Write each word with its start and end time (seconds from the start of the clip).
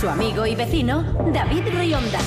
Su 0.00 0.08
amigo 0.08 0.46
y 0.46 0.54
vecino, 0.54 1.02
David 1.30 1.62
Rionda. 1.74 2.20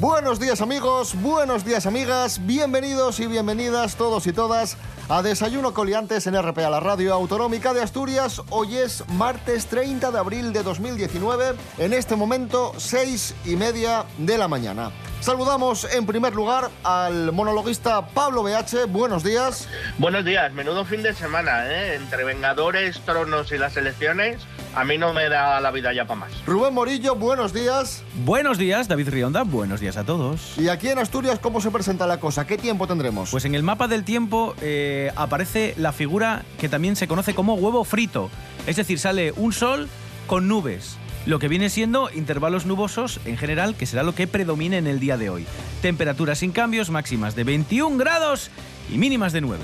Buenos 0.00 0.40
días 0.40 0.62
amigos, 0.62 1.14
buenos 1.20 1.62
días 1.62 1.84
amigas, 1.84 2.46
bienvenidos 2.46 3.20
y 3.20 3.26
bienvenidas 3.26 3.96
todos 3.96 4.26
y 4.26 4.32
todas 4.32 4.78
a 5.10 5.20
Desayuno 5.20 5.74
Coliantes 5.74 6.26
en 6.26 6.40
RPA, 6.40 6.70
la 6.70 6.80
radio 6.80 7.12
autonómica 7.12 7.74
de 7.74 7.82
Asturias. 7.82 8.40
Hoy 8.48 8.78
es 8.78 9.06
martes 9.10 9.66
30 9.66 10.10
de 10.10 10.18
abril 10.18 10.54
de 10.54 10.62
2019, 10.62 11.56
en 11.76 11.92
este 11.92 12.16
momento 12.16 12.72
6 12.78 13.34
y 13.44 13.56
media 13.56 14.06
de 14.16 14.38
la 14.38 14.48
mañana. 14.48 14.90
Saludamos 15.20 15.86
en 15.92 16.06
primer 16.06 16.34
lugar 16.34 16.70
al 16.82 17.30
monologuista 17.32 18.06
Pablo 18.06 18.42
BH. 18.42 18.86
Buenos 18.88 19.22
días. 19.22 19.68
Buenos 19.98 20.24
días, 20.24 20.50
menudo 20.54 20.86
fin 20.86 21.02
de 21.02 21.12
semana, 21.12 21.66
¿eh? 21.66 21.96
Entre 21.96 22.24
Vengadores, 22.24 22.98
Tronos 23.00 23.52
y 23.52 23.58
las 23.58 23.76
elecciones, 23.76 24.38
a 24.74 24.82
mí 24.84 24.96
no 24.96 25.12
me 25.12 25.28
da 25.28 25.60
la 25.60 25.70
vida 25.72 25.92
ya 25.92 26.06
para 26.06 26.20
más. 26.20 26.32
Rubén 26.46 26.72
Morillo, 26.72 27.16
buenos 27.16 27.52
días. 27.52 28.02
Buenos 28.24 28.56
días, 28.56 28.88
David 28.88 29.10
Rionda. 29.10 29.42
Buenos 29.42 29.80
días 29.80 29.98
a 29.98 30.04
todos. 30.04 30.56
Y 30.56 30.70
aquí 30.70 30.88
en 30.88 30.98
Asturias, 30.98 31.38
¿cómo 31.38 31.60
se 31.60 31.70
presenta 31.70 32.06
la 32.06 32.18
cosa? 32.18 32.46
¿Qué 32.46 32.56
tiempo 32.56 32.86
tendremos? 32.86 33.30
Pues 33.30 33.44
en 33.44 33.54
el 33.54 33.62
mapa 33.62 33.88
del 33.88 34.04
tiempo 34.04 34.54
eh, 34.62 35.12
aparece 35.16 35.74
la 35.76 35.92
figura 35.92 36.44
que 36.58 36.70
también 36.70 36.96
se 36.96 37.06
conoce 37.06 37.34
como 37.34 37.56
huevo 37.56 37.84
frito. 37.84 38.30
Es 38.66 38.76
decir, 38.76 38.98
sale 38.98 39.32
un 39.32 39.52
sol 39.52 39.86
con 40.26 40.48
nubes. 40.48 40.96
Lo 41.26 41.38
que 41.38 41.48
viene 41.48 41.68
siendo 41.68 42.10
intervalos 42.10 42.64
nubosos 42.64 43.20
en 43.26 43.36
general, 43.36 43.74
que 43.74 43.86
será 43.86 44.02
lo 44.02 44.14
que 44.14 44.26
predomine 44.26 44.78
en 44.78 44.86
el 44.86 45.00
día 45.00 45.18
de 45.18 45.28
hoy. 45.28 45.46
Temperaturas 45.82 46.38
sin 46.38 46.52
cambios, 46.52 46.90
máximas 46.90 47.34
de 47.34 47.44
21 47.44 47.98
grados 47.98 48.50
y 48.90 48.96
mínimas 48.96 49.32
de 49.32 49.42
9. 49.42 49.62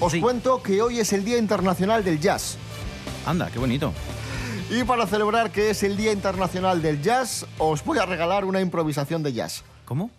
Os 0.00 0.12
sí. 0.12 0.20
cuento 0.20 0.62
que 0.62 0.82
hoy 0.82 0.98
es 0.98 1.12
el 1.12 1.24
Día 1.24 1.38
Internacional 1.38 2.02
del 2.02 2.18
Jazz. 2.18 2.56
Anda, 3.24 3.50
qué 3.50 3.58
bonito. 3.58 3.92
Y 4.68 4.84
para 4.84 5.06
celebrar 5.06 5.50
que 5.50 5.70
es 5.70 5.82
el 5.82 5.96
Día 5.96 6.12
Internacional 6.12 6.82
del 6.82 7.02
Jazz, 7.02 7.46
os 7.58 7.84
voy 7.84 7.98
a 7.98 8.06
regalar 8.06 8.44
una 8.44 8.60
improvisación 8.60 9.22
de 9.22 9.32
jazz. 9.32 9.62
¿Cómo? 9.84 10.10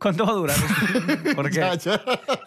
¿Cuánto 0.00 0.24
va 0.24 0.30
a 0.32 0.34
durar? 0.34 0.56
¿Por 1.34 1.50
qué? 1.50 1.56
Ya, 1.56 1.74
ya. 1.74 2.00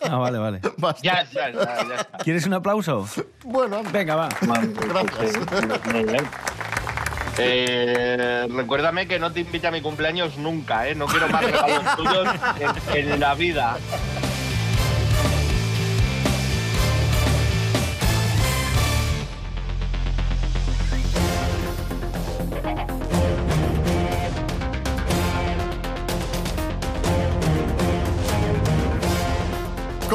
Ah, 0.04 0.18
vale, 0.18 0.38
vale. 0.38 0.62
Ya, 1.02 1.24
ya, 1.32 1.50
ya, 1.52 1.52
ya 1.52 1.96
está. 1.96 2.18
¿Quieres 2.20 2.46
un 2.46 2.54
aplauso? 2.54 3.08
Bueno, 3.44 3.78
anda. 3.78 3.92
Venga, 3.92 4.16
va. 4.16 4.30
Gracias. 4.42 5.36
Eh, 7.38 8.48
recuérdame 8.52 9.08
que 9.08 9.20
no 9.20 9.32
te 9.32 9.42
invite 9.42 9.68
a 9.68 9.72
mi 9.72 9.82
cumpleaños 9.82 10.38
nunca, 10.38 10.88
¿eh? 10.88 10.96
No 10.96 11.06
quiero 11.08 11.28
más 11.30 11.44
regalos 11.44 11.96
tuyos 11.98 12.28
en, 12.94 13.12
en 13.12 13.20
la 13.20 13.34
vida. 13.36 13.78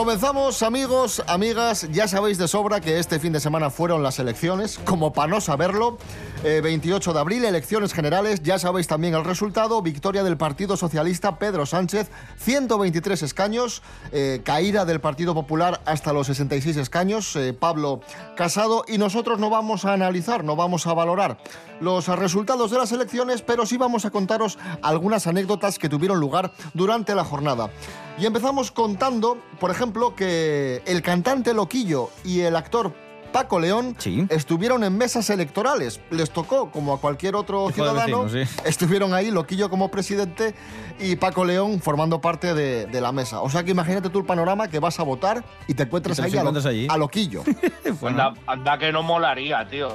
Comenzamos, 0.06 0.62
amigos, 0.62 1.20
amigas. 1.26 1.88
Ya 1.90 2.06
sabéis 2.06 2.38
de 2.38 2.46
sobra 2.46 2.80
que 2.80 3.00
este 3.00 3.18
fin 3.18 3.32
de 3.32 3.40
semana 3.40 3.70
fueron 3.70 4.04
las 4.04 4.20
elecciones, 4.20 4.78
como 4.84 5.12
para 5.12 5.26
no 5.26 5.40
saberlo. 5.40 5.98
Eh, 6.44 6.60
28 6.62 7.12
de 7.12 7.18
abril, 7.18 7.44
elecciones 7.44 7.92
generales. 7.92 8.40
Ya 8.44 8.60
sabéis 8.60 8.86
también 8.86 9.14
el 9.14 9.24
resultado. 9.24 9.82
Victoria 9.82 10.22
del 10.22 10.36
Partido 10.36 10.76
Socialista 10.76 11.40
Pedro 11.40 11.66
Sánchez, 11.66 12.08
123 12.36 13.20
escaños. 13.24 13.82
Eh, 14.12 14.42
caída 14.44 14.84
del 14.84 15.00
Partido 15.00 15.34
Popular 15.34 15.80
hasta 15.86 16.12
los 16.12 16.28
66 16.28 16.76
escaños. 16.76 17.34
eh, 17.34 17.52
Pablo 17.52 18.00
Casado. 18.36 18.84
Y 18.86 18.98
nosotros 18.98 19.40
no 19.40 19.50
vamos 19.50 19.84
a 19.84 19.92
analizar, 19.92 20.44
no 20.44 20.54
vamos 20.54 20.86
a 20.86 20.94
valorar 20.94 21.38
los 21.80 22.06
resultados 22.06 22.70
de 22.70 22.78
las 22.78 22.92
elecciones, 22.92 23.42
pero 23.42 23.66
sí 23.66 23.76
vamos 23.76 24.04
a 24.04 24.10
contaros 24.10 24.56
algunas 24.82 25.26
anécdotas 25.26 25.80
que 25.80 25.88
tuvieron 25.88 26.20
lugar 26.20 26.52
durante 26.74 27.12
la 27.16 27.24
jornada. 27.24 27.70
Y 28.18 28.24
empezamos 28.24 28.70
contando, 28.70 29.38
por 29.60 29.70
ejemplo, 29.70 30.14
que 30.14 30.82
el 30.86 31.02
cantante 31.02 31.52
Loquillo 31.52 32.10
y 32.24 32.40
el 32.40 32.56
actor 32.56 32.92
Paco 33.32 33.60
León 33.60 33.94
Sí. 33.98 34.26
estuvieron 34.30 34.82
en 34.84 34.96
mesas 34.96 35.28
electorales. 35.28 36.00
Les 36.10 36.30
tocó, 36.30 36.70
como 36.70 36.94
a 36.94 37.00
cualquier 37.00 37.36
otro 37.36 37.68
ciudadano, 37.70 38.24
vecino, 38.24 38.46
sí. 38.46 38.60
estuvieron 38.64 39.12
ahí 39.12 39.30
Loquillo 39.30 39.68
como 39.68 39.90
presidente 39.90 40.54
y 40.98 41.16
Paco 41.16 41.44
León 41.44 41.80
formando 41.82 42.22
parte 42.22 42.54
de, 42.54 42.86
de 42.86 43.00
la 43.02 43.12
mesa. 43.12 43.42
O 43.42 43.50
sea 43.50 43.62
que 43.64 43.72
imagínate 43.72 44.08
tú 44.08 44.20
el 44.20 44.24
panorama 44.24 44.68
que 44.68 44.78
vas 44.78 44.98
a 44.98 45.02
votar 45.02 45.44
y 45.68 45.74
te 45.74 45.82
encuentras 45.82 46.18
Y 46.18 46.22
te 46.22 46.28
los 46.28 46.34
ahí, 46.34 46.40
a, 46.40 46.44
Lo- 46.50 46.68
allí. 46.70 46.86
a 46.90 46.96
Loquillo. 46.96 47.42
Bueno, 48.00 48.22
Anda, 48.22 48.40
anda 48.46 48.78
que 48.78 48.90
no 48.92 49.02
molaría, 49.02 49.68
tío. 49.68 49.90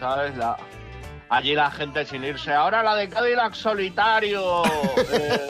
¿Sabes? 0.00 0.36
La- 0.36 0.56
allí 1.28 1.54
la 1.54 1.70
gente 1.70 2.04
sin 2.06 2.24
irse. 2.24 2.52
Ahora 2.52 2.82
la 2.82 2.96
de 2.96 3.08
Cadillac 3.08 3.54
solitario. 3.54 4.62
Eh, 5.12 5.48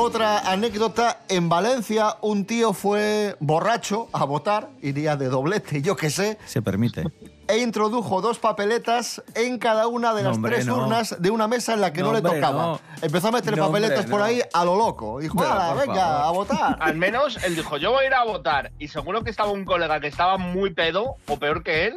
Otra 0.00 0.38
anécdota, 0.50 1.18
en 1.28 1.48
Valencia 1.48 2.16
un 2.22 2.44
tío 2.44 2.72
fue 2.72 3.34
borracho 3.40 4.08
a 4.12 4.24
votar, 4.24 4.68
iría 4.80 5.16
de 5.16 5.28
doblete, 5.28 5.82
yo 5.82 5.96
qué 5.96 6.08
sé, 6.08 6.38
se 6.46 6.62
permite. 6.62 7.02
e 7.48 7.58
introdujo 7.58 8.20
dos 8.20 8.38
papeletas 8.38 9.20
en 9.34 9.58
cada 9.58 9.88
una 9.88 10.14
de 10.14 10.22
No, 10.22 10.28
las 10.28 10.36
hombre, 10.36 10.54
tres 10.54 10.66
no. 10.66 10.76
urnas 10.76 11.16
de 11.20 11.30
una 11.30 11.48
mesa 11.48 11.74
en 11.74 11.80
la 11.80 11.92
que 11.92 12.02
no, 12.02 12.08
No, 12.08 12.12
le 12.12 12.18
hombre, 12.20 12.40
tocaba. 12.40 12.62
no. 12.62 12.80
Empezó 13.02 13.28
a 13.28 13.32
meter 13.32 13.56
No, 13.56 13.66
papeletas 13.66 13.98
hombre, 14.04 14.10
por 14.12 14.20
no. 14.20 14.26
ahí 14.26 14.40
a 14.52 14.64
lo 14.64 14.76
loco. 14.76 15.18
Dijo, 15.18 15.36
Pero, 15.36 15.50
"Hala, 15.52 15.74
venga, 15.74 15.94
favor". 15.94 16.22
a 16.22 16.30
votar. 16.30 16.76
al 16.80 16.94
menos 16.96 17.42
él 17.42 17.56
dijo, 17.56 17.76
yo 17.78 17.90
voy 17.90 18.04
a 18.04 18.06
ir 18.06 18.14
a 18.14 18.24
votar. 18.24 18.70
Y 18.78 18.86
seguro 18.88 19.24
que 19.24 19.30
estaba 19.30 19.50
un 19.50 19.64
colega 19.64 19.98
que 19.98 20.06
estaba 20.06 20.38
muy 20.38 20.72
pedo, 20.74 21.16
o 21.26 21.38
peor 21.40 21.64
que 21.64 21.86
él. 21.86 21.94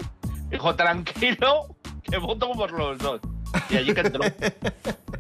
Dijo, 0.49 0.75
tranquilo, 0.75 1.75
que 2.03 2.17
voto 2.17 2.51
por 2.53 2.71
los 2.71 2.97
dos. 2.97 3.21
Y 3.69 3.77
allí 3.77 3.93
que 3.93 4.01
entró. 4.01 4.23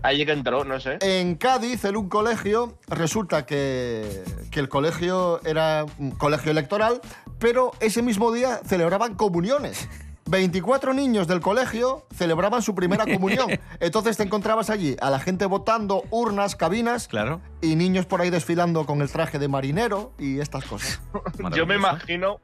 Allí 0.03 0.25
que 0.25 0.31
entró, 0.31 0.63
no 0.63 0.79
sé. 0.79 0.97
En 1.01 1.35
Cádiz, 1.35 1.85
en 1.85 1.95
un 1.95 2.09
colegio, 2.09 2.77
resulta 2.87 3.45
que, 3.45 4.23
que 4.49 4.59
el 4.59 4.67
colegio 4.67 5.41
era 5.45 5.85
un 5.99 6.11
colegio 6.11 6.51
electoral, 6.51 7.01
pero 7.39 7.71
ese 7.79 8.01
mismo 8.01 8.31
día 8.31 8.61
celebraban 8.65 9.15
comuniones. 9.15 9.87
24 10.31 10.93
niños 10.93 11.27
del 11.27 11.41
colegio 11.41 12.05
celebraban 12.15 12.61
su 12.61 12.73
primera 12.73 13.05
comunión. 13.05 13.47
Entonces 13.81 14.15
te 14.15 14.23
encontrabas 14.23 14.69
allí 14.69 14.95
a 15.01 15.09
la 15.09 15.19
gente 15.19 15.45
votando, 15.45 16.03
urnas, 16.09 16.55
cabinas 16.55 17.09
Claro. 17.09 17.41
y 17.61 17.75
niños 17.75 18.05
por 18.05 18.21
ahí 18.21 18.29
desfilando 18.29 18.85
con 18.85 19.01
el 19.01 19.11
traje 19.11 19.39
de 19.39 19.49
marinero 19.49 20.13
y 20.17 20.39
estas 20.39 20.63
cosas. 20.63 21.01
Yo 21.55 21.65
me 21.65 21.75
imagino 21.75 22.39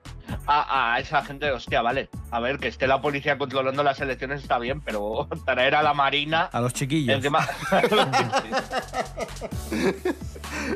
a, 0.45 0.95
a 0.95 0.99
esa 0.99 1.23
gente, 1.23 1.49
hostia, 1.49 1.81
vale, 1.81 2.09
a 2.29 2.41
ver, 2.41 2.59
que 2.59 2.67
esté 2.67 2.87
la 2.87 3.01
policía 3.01 3.37
controlando 3.37 3.81
las 3.83 4.01
elecciones 4.01 4.41
está 4.41 4.59
bien, 4.59 4.81
pero 4.81 5.29
traer 5.45 5.73
a 5.75 5.81
la 5.81 5.93
marina 5.93 6.49
A 6.51 6.59
los 6.59 6.73
chiquillos. 6.73 7.15
encima... 7.15 7.47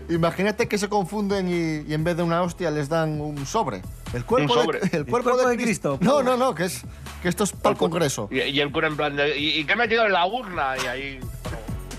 Imagínate 0.10 0.68
que 0.70 0.78
se 0.78 0.88
confunden 0.88 1.50
y, 1.50 1.90
y 1.90 1.94
en 1.94 2.04
vez 2.06 2.16
de 2.16 2.24
una 2.24 2.42
hostia 2.42 2.72
les 2.72 2.88
dan 2.88 3.20
un 3.20 3.46
sobre. 3.46 3.82
El 4.14 4.26
cuerpo, 4.26 4.54
Un 4.54 4.60
de- 4.60 4.64
sobre. 4.66 4.80
el 4.98 5.06
cuerpo 5.06 5.32
cuerpo 5.32 5.50
de 5.50 5.58
de 5.58 5.64
Cristo. 5.64 5.98
No, 6.02 6.22
no, 6.24 6.36
no, 6.38 6.54
que, 6.54 6.66
es, 6.66 6.82
que 7.22 7.30
esto 7.30 7.44
es 7.46 7.52
para 7.54 7.74
el 7.74 7.78
Congreso. 7.78 8.28
y, 8.32 8.40
y 8.42 8.60
el 8.60 8.72
cura 8.72 8.88
en 8.88 8.98
plan 8.98 9.16
de, 9.16 9.38
¿y, 9.38 9.60
y 9.60 9.66
qué 9.66 9.74
he 9.74 9.76
metido 9.76 10.06
en 10.06 10.12
la 10.12 10.26
urna? 10.26 10.74
Y 10.84 10.88
ahí, 10.88 11.20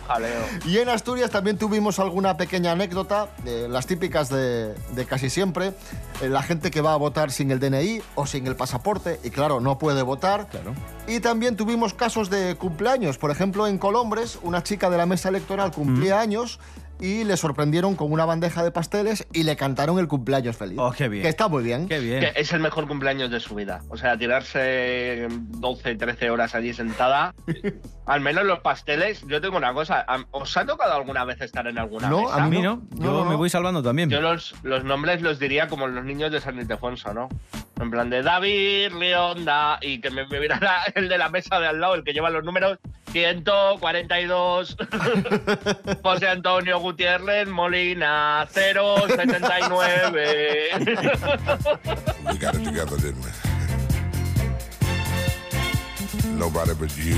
jaleo. 0.06 0.43
Y 0.67 0.79
en 0.79 0.88
Asturias 0.88 1.31
también 1.31 1.56
tuvimos 1.59 1.99
alguna 1.99 2.37
pequeña 2.37 2.73
anécdota, 2.73 3.29
eh, 3.47 3.67
las 3.70 3.87
típicas 3.87 4.29
de, 4.29 4.75
de 4.94 5.06
casi 5.06 5.31
siempre. 5.31 5.73
Eh, 6.20 6.29
la 6.29 6.43
gente 6.43 6.70
que 6.70 6.81
va 6.81 6.93
a 6.93 6.97
votar 6.97 7.31
sin 7.31 7.50
el 7.50 7.59
DNI 7.61 8.03
o 8.15 8.26
sin 8.26 8.47
el 8.47 8.56
pasaporte 8.56 9.19
y 9.25 9.31
claro, 9.31 9.61
no 9.61 9.79
puede 9.79 10.03
votar. 10.03 10.49
Claro. 10.49 10.75
Y 11.06 11.20
también 11.20 11.56
tuvimos 11.56 11.94
casos 11.94 12.29
de 12.31 12.56
cumpleaños. 12.56 13.17
Por 13.19 13.31
ejemplo, 13.31 13.67
en 13.67 13.79
Colombres, 13.79 14.38
una 14.43 14.62
chica 14.62 14.91
de 14.91 14.99
la 14.99 15.06
mesa 15.06 15.29
electoral 15.31 15.73
cumplía 15.73 16.20
años 16.20 16.58
y 17.02 17.25
le 17.25 17.37
sorprendieron 17.37 17.96
con 17.96 18.12
una 18.12 18.25
bandeja 18.25 18.62
de 18.62 18.70
pasteles 18.70 19.26
y 19.32 19.43
le 19.43 19.56
cantaron 19.56 19.99
el 19.99 20.06
cumpleaños 20.06 20.56
feliz. 20.56 20.78
Oh, 20.81 20.93
qué 20.93 21.08
bien. 21.08 21.25
Que 21.25 21.28
está 21.28 21.49
muy 21.49 21.64
bien. 21.64 21.88
Qué 21.88 21.99
bien. 21.99 22.20
Que 22.20 22.32
es 22.40 22.52
el 22.52 22.60
mejor 22.60 22.87
cumpleaños 22.87 23.28
de 23.31 23.40
su 23.40 23.56
vida. 23.56 23.81
O 23.88 23.96
sea, 23.96 24.16
tirarse 24.16 25.26
12, 25.28 25.96
13 25.96 26.31
horas 26.31 26.54
allí 26.54 26.72
sentada. 26.72 27.34
Al 28.06 28.20
menos 28.20 28.44
los 28.44 28.60
pasteles. 28.60 29.25
Yo 29.26 29.40
tengo 29.40 29.56
una 29.56 29.75
cosa. 29.75 30.06
¿Os 30.31 30.56
ha 30.56 30.64
tocado 30.64 30.94
alguna 30.94 31.25
vez 31.25 31.40
estar 31.40 31.66
en 31.66 31.78
alguna 31.78 32.08
No, 32.08 32.22
mesa? 32.22 32.44
A 32.44 32.46
mí 32.49 32.62
no. 32.62 32.76
no. 32.76 32.82
No, 32.96 33.05
Yo 33.05 33.12
no, 33.12 33.25
me 33.25 33.31
no. 33.32 33.37
voy 33.38 33.50
salvando 33.50 33.82
también. 33.82 34.08
Yo 34.08 34.20
los, 34.20 34.55
los 34.62 34.84
nombres 34.84 35.22
los 35.22 35.38
diría 35.40 35.66
como 35.69 35.88
los 35.88 36.05
niños 36.05 36.31
de 36.31 36.40
San 36.40 36.56
Ildefonso, 36.58 37.12
¿no? 37.12 37.28
En 37.81 37.90
plan 37.90 38.10
de 38.10 38.22
David, 38.22 38.93
Leonda, 38.93 39.78
y 39.81 40.00
que 40.00 40.10
me, 40.10 40.25
me 40.28 40.38
mirara 40.38 40.82
el 40.94 41.08
de 41.08 41.19
la 41.19 41.28
mesa 41.31 41.58
de 41.58 41.66
al 41.66 41.81
lado, 41.81 41.94
el 41.96 42.05
que 42.05 42.12
lleva 42.12 42.31
los 42.31 42.44
números 42.44 42.78
142, 43.12 44.76
José 46.03 46.29
Antonio 46.29 46.79
Gutiérrez 46.81 47.47
Molina, 47.49 48.47
079. 48.53 50.12
We 52.26 52.38
got 52.38 52.55
it 52.55 52.64
together, 52.64 52.97
didn't 52.97 53.23
we? 53.25 53.31
Nobody 56.38 56.75
but 56.75 56.97
you 56.97 57.14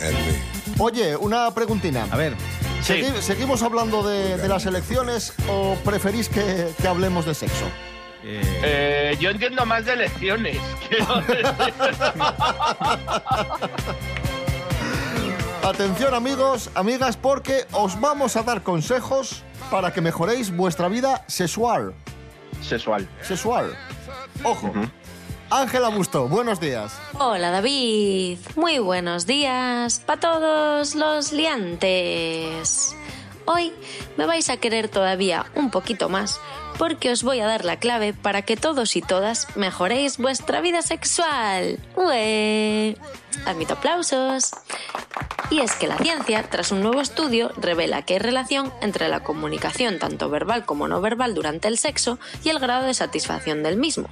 and 0.00 0.14
me. 0.26 0.38
Oye, 0.78 1.16
una 1.16 1.50
preguntina. 1.50 2.06
A 2.10 2.16
ver, 2.16 2.34
Sí. 2.80 2.92
¿Segui- 3.02 3.20
¿Seguimos 3.20 3.62
hablando 3.62 4.04
de, 4.04 4.36
de 4.36 4.48
las 4.48 4.64
elecciones 4.64 5.32
o 5.48 5.74
preferís 5.84 6.28
que, 6.28 6.68
que 6.80 6.86
hablemos 6.86 7.26
de 7.26 7.34
sexo? 7.34 7.64
Eh, 8.24 8.60
Eh, 8.62 9.16
yo 9.20 9.30
entiendo 9.30 9.66
más 9.66 9.84
de 9.84 9.92
elecciones. 9.94 10.58
Atención 15.62 16.14
amigos, 16.14 16.70
amigas, 16.74 17.16
porque 17.16 17.66
os 17.72 18.00
vamos 18.00 18.36
a 18.36 18.42
dar 18.42 18.62
consejos 18.62 19.42
para 19.70 19.92
que 19.92 20.00
mejoréis 20.00 20.54
vuestra 20.54 20.88
vida 20.88 21.24
sexual. 21.26 21.94
Sexual. 22.62 23.08
Sexual. 23.22 23.76
Ojo. 24.44 24.72
Ángela 25.50 25.88
Busto, 25.88 26.28
buenos 26.28 26.60
días. 26.60 26.98
Hola 27.14 27.50
David, 27.50 28.38
muy 28.54 28.78
buenos 28.78 29.26
días 29.26 30.00
para 30.04 30.20
todos 30.20 30.94
los 30.94 31.32
liantes. 31.32 32.94
Hoy 33.50 33.72
me 34.18 34.26
vais 34.26 34.50
a 34.50 34.58
querer 34.58 34.90
todavía 34.90 35.46
un 35.54 35.70
poquito 35.70 36.10
más 36.10 36.38
porque 36.76 37.10
os 37.10 37.22
voy 37.22 37.40
a 37.40 37.46
dar 37.46 37.64
la 37.64 37.78
clave 37.78 38.12
para 38.12 38.42
que 38.42 38.58
todos 38.58 38.94
y 38.94 39.00
todas 39.00 39.56
mejoréis 39.56 40.18
vuestra 40.18 40.60
vida 40.60 40.82
sexual. 40.82 41.78
¡Ue! 41.96 42.98
Admito 43.46 43.72
aplausos. 43.72 44.50
Y 45.50 45.60
es 45.60 45.72
que 45.76 45.86
la 45.86 45.96
ciencia, 45.96 46.42
tras 46.42 46.72
un 46.72 46.82
nuevo 46.82 47.00
estudio, 47.00 47.50
revela 47.56 48.02
que 48.02 48.14
hay 48.14 48.18
relación 48.18 48.70
entre 48.82 49.08
la 49.08 49.20
comunicación 49.20 49.98
tanto 49.98 50.28
verbal 50.28 50.66
como 50.66 50.86
no 50.86 51.00
verbal 51.00 51.34
durante 51.34 51.68
el 51.68 51.78
sexo 51.78 52.18
y 52.44 52.50
el 52.50 52.58
grado 52.58 52.84
de 52.84 52.92
satisfacción 52.92 53.62
del 53.62 53.78
mismo. 53.78 54.10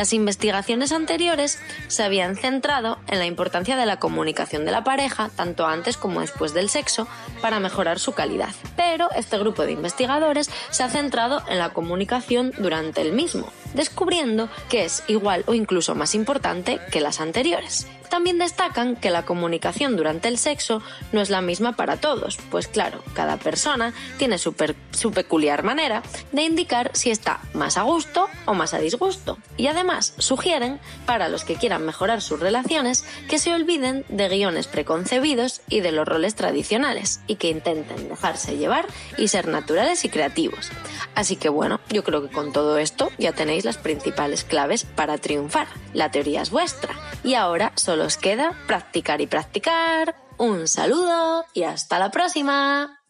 Las 0.00 0.14
investigaciones 0.14 0.92
anteriores 0.92 1.58
se 1.88 2.02
habían 2.02 2.34
centrado 2.34 2.98
en 3.06 3.18
la 3.18 3.26
importancia 3.26 3.76
de 3.76 3.84
la 3.84 3.98
comunicación 3.98 4.64
de 4.64 4.70
la 4.70 4.82
pareja, 4.82 5.28
tanto 5.36 5.66
antes 5.66 5.98
como 5.98 6.22
después 6.22 6.54
del 6.54 6.70
sexo, 6.70 7.06
para 7.42 7.60
mejorar 7.60 7.98
su 7.98 8.12
calidad. 8.12 8.48
Pero 8.76 9.10
este 9.14 9.36
grupo 9.36 9.66
de 9.66 9.72
investigadores 9.72 10.48
se 10.70 10.84
ha 10.84 10.88
centrado 10.88 11.42
en 11.50 11.58
la 11.58 11.74
comunicación 11.74 12.54
durante 12.56 13.02
el 13.02 13.12
mismo, 13.12 13.52
descubriendo 13.74 14.48
que 14.70 14.86
es 14.86 15.02
igual 15.06 15.44
o 15.46 15.52
incluso 15.52 15.94
más 15.94 16.14
importante 16.14 16.80
que 16.90 17.02
las 17.02 17.20
anteriores. 17.20 17.86
También 18.10 18.38
destacan 18.38 18.96
que 18.96 19.08
la 19.10 19.24
comunicación 19.24 19.96
durante 19.96 20.28
el 20.28 20.36
sexo 20.36 20.82
no 21.12 21.20
es 21.22 21.30
la 21.30 21.40
misma 21.40 21.76
para 21.76 21.96
todos, 21.96 22.36
pues 22.50 22.68
claro, 22.68 23.02
cada 23.14 23.38
persona 23.38 23.94
tiene 24.18 24.36
su, 24.36 24.52
per- 24.52 24.74
peculiar 25.14 25.62
manera 25.62 26.02
de 26.32 26.42
indicar 26.42 26.90
si 26.92 27.10
está 27.10 27.40
más 27.54 27.78
a 27.78 27.82
gusto 27.82 28.26
o 28.44 28.52
más 28.54 28.74
a 28.74 28.78
disgusto. 28.78 29.38
Y 29.56 29.68
además 29.68 30.14
sugieren, 30.18 30.80
para 31.06 31.28
los 31.28 31.44
que 31.44 31.54
quieran 31.54 31.86
mejorar 31.86 32.20
sus 32.20 32.40
relaciones, 32.40 33.04
que 33.28 33.38
se 33.38 33.54
olviden 33.54 34.04
de 34.08 34.28
guiones 34.28 34.66
preconcebidos 34.66 35.60
y 35.68 35.80
de 35.80 35.92
los 35.92 36.06
roles 36.06 36.34
tradicionales, 36.34 37.20
y 37.26 37.36
que 37.36 37.48
intenten 37.48 38.08
dejarse 38.08 38.56
llevar 38.56 38.86
y 39.16 39.28
ser 39.28 39.46
naturales 39.48 40.04
y 40.04 40.08
creativos. 40.08 40.68
Así 41.14 41.36
que 41.36 41.48
bueno, 41.48 41.80
yo 41.90 42.02
creo 42.04 42.22
que 42.22 42.34
con 42.34 42.52
todo 42.52 42.78
esto 42.78 43.10
ya 43.18 43.32
tenéis 43.32 43.64
las 43.64 43.78
principales 43.78 44.44
claves 44.44 44.84
para 44.84 45.18
triunfar. 45.18 45.68
La 45.94 46.10
teoría 46.10 46.42
es 46.42 46.50
vuestra. 46.50 46.94
Y 47.22 47.34
ahora 47.34 47.72
solo 47.76 47.99
os 48.04 48.16
queda 48.16 48.52
practicar 48.66 49.20
y 49.20 49.26
practicar. 49.26 50.16
Un 50.38 50.68
saludo 50.68 51.44
y 51.54 51.64
hasta 51.64 51.98
la 51.98 52.10
próxima. 52.10 53.00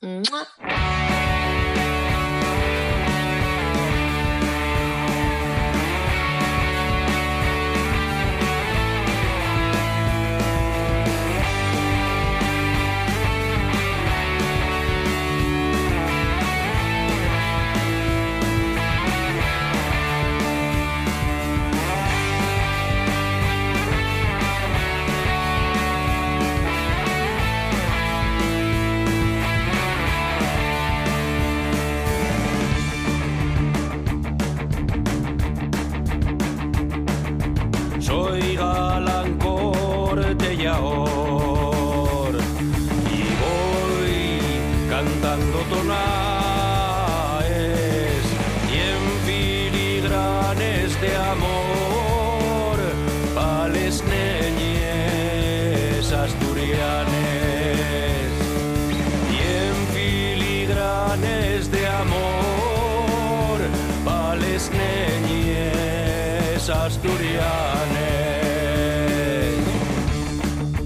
De 61.71 61.87
amor 61.87 63.61
pales 64.05 64.71
neñes 64.71 66.69
asturianes. 66.69 67.81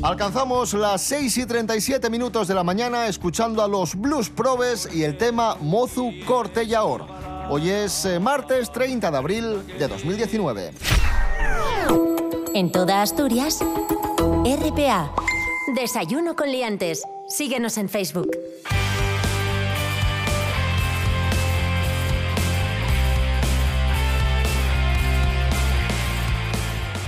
Alcanzamos 0.02 0.75
las 0.75 1.00
6 1.02 1.38
y 1.38 1.47
37 1.47 2.11
minutos 2.11 2.47
de 2.47 2.54
la 2.54 2.62
mañana 2.62 3.06
escuchando 3.06 3.62
a 3.62 3.68
los 3.68 3.94
Blues 3.94 4.28
Probes 4.28 4.88
y 4.94 5.02
el 5.02 5.16
tema 5.16 5.56
Mozu 5.61 6.12
Cortellaor. 6.26 7.06
Hoy 7.49 7.70
es 7.70 8.04
eh, 8.04 8.20
martes 8.20 8.70
30 8.70 9.11
de 9.11 9.16
abril 9.16 9.66
de 9.78 9.88
2019. 9.88 10.73
En 12.54 12.70
toda 12.70 13.02
Asturias, 13.02 13.61
RPA. 14.44 15.11
Desayuno 15.75 16.37
con 16.37 16.52
liantes. 16.52 17.02
Síguenos 17.28 17.78
en 17.78 17.88
Facebook. 17.88 18.30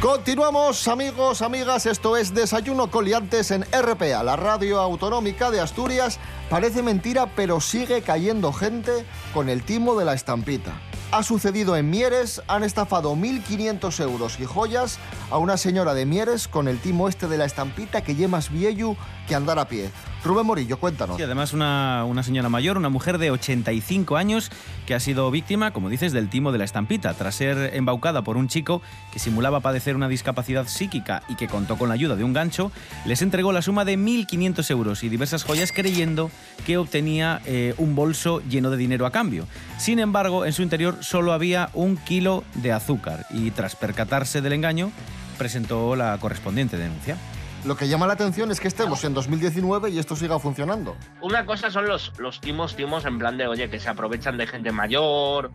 Continuamos, 0.07 0.87
amigos, 0.87 1.43
amigas. 1.43 1.85
Esto 1.85 2.17
es 2.17 2.33
Desayuno 2.33 2.93
Coliantes 2.93 3.51
en 3.51 3.65
RPA, 3.73 4.23
la 4.23 4.37
radio 4.37 4.79
autonómica 4.79 5.51
de 5.51 5.59
Asturias. 5.59 6.21
Parece 6.49 6.81
mentira, 6.81 7.35
pero 7.35 7.61
sigue 7.61 8.03
cayendo 8.03 8.53
gente 8.53 9.05
con 9.35 9.49
el 9.49 9.65
timo 9.65 9.99
de 9.99 10.05
la 10.05 10.15
estampita. 10.15 10.81
Ha 11.11 11.25
sucedido 11.25 11.75
en 11.75 11.91
Mieres, 11.91 12.41
han 12.47 12.63
estafado 12.63 13.17
1.500 13.17 14.01
euros 14.01 14.39
y 14.39 14.45
joyas 14.45 15.01
a 15.29 15.39
una 15.39 15.57
señora 15.57 15.93
de 15.93 16.07
Mieres 16.07 16.47
con 16.47 16.69
el 16.69 16.79
timo 16.79 17.09
este 17.09 17.27
de 17.27 17.39
la 17.39 17.45
estampita 17.45 18.05
que 18.05 18.15
lleva 18.15 18.31
más 18.31 18.53
viejo 18.53 18.97
que 19.27 19.35
andar 19.35 19.59
a 19.59 19.67
pie. 19.67 19.91
Rubén 20.26 20.47
Morillo, 20.47 20.78
cuéntanos. 20.78 21.18
Y 21.18 21.23
además 21.23 21.52
una, 21.52 22.04
una 22.04 22.23
señora 22.23 22.49
mayor, 22.49 22.76
una 22.76 22.88
mujer 22.88 23.18
de 23.18 23.30
85 23.30 24.16
años, 24.16 24.50
que 24.87 24.95
ha 24.95 25.00
sido 25.00 25.30
víctima, 25.30 25.73
como 25.73 25.88
dices, 25.88 26.12
del 26.12 26.28
timo 26.28 26.52
de 26.52 26.59
la 26.59 26.64
estampita, 26.64 27.14
tras 27.14 27.37
ser 27.37 27.75
embaucada 27.75 28.23
por 28.23 28.37
un 28.37 28.49
chico 28.49 28.83
que 29.12 29.18
simulaba 29.18 29.61
padecer 29.61 29.97
una 29.97 30.09
discapacidad 30.09 30.66
psíquica 30.68 31.23
y 31.28 31.37
que 31.37 31.49
contó 31.49 31.76
con 31.76 31.88
la 31.88 31.95
ayuda 31.95 32.16
de 32.16 32.25
un 32.25 32.33
gancho, 32.33 32.73
les 33.04 33.23
entregó 33.23 33.52
la 33.52 33.62
suma 33.62 33.85
de 33.85 33.99
1.500 33.99 34.71
euros 34.71 35.04
y 35.04 35.09
diversas 35.09 35.45
joyas 35.45 35.73
creyendo 35.73 36.30
que 36.66 36.78
obtenía 36.78 37.40
eh, 37.45 37.75
un 37.78 37.95
bolso 37.95 38.40
lleno 38.49 38.71
de 38.71 38.76
dinero 38.76 39.06
a 39.06 39.12
cambio. 39.12 39.47
Sin 39.78 39.99
embargo, 39.99 40.45
en 40.45 40.52
su 40.52 40.62
interior 40.62 40.99
solo 41.00 41.33
había 41.33 41.71
un 41.75 41.97
kilo 41.97 42.45
de 42.54 42.73
azúcar 42.73 43.26
y 43.30 43.50
tras 43.50 43.76
percatarse 43.76 44.40
del 44.40 44.52
engaño, 44.52 44.90
presentó 45.38 45.97
la 45.97 46.16
correspondiente 46.18 46.76
denuncia. 46.76 47.16
Lo 47.65 47.77
que 47.77 47.89
llama 47.89 48.07
la 48.07 48.13
atención 48.13 48.51
es 48.53 48.61
que 48.61 48.69
estemos 48.69 49.03
en 49.05 49.13
2019 49.15 49.91
y 49.91 49.99
esto 49.99 50.15
siga 50.15 50.39
funcionando. 50.39 50.97
Una 51.21 51.45
cosa 51.45 51.71
son 51.71 51.89
los, 51.89 52.13
los 52.19 52.41
timos, 52.41 52.77
timos 52.77 53.05
en 53.07 53.19
plan 53.19 53.37
de, 53.37 53.49
oye, 53.49 53.69
que 53.69 53.81
se 53.81 53.89
aprovechan 53.89 54.37
de 54.37 54.47
gente 54.47 54.71
mayor 54.71 55.51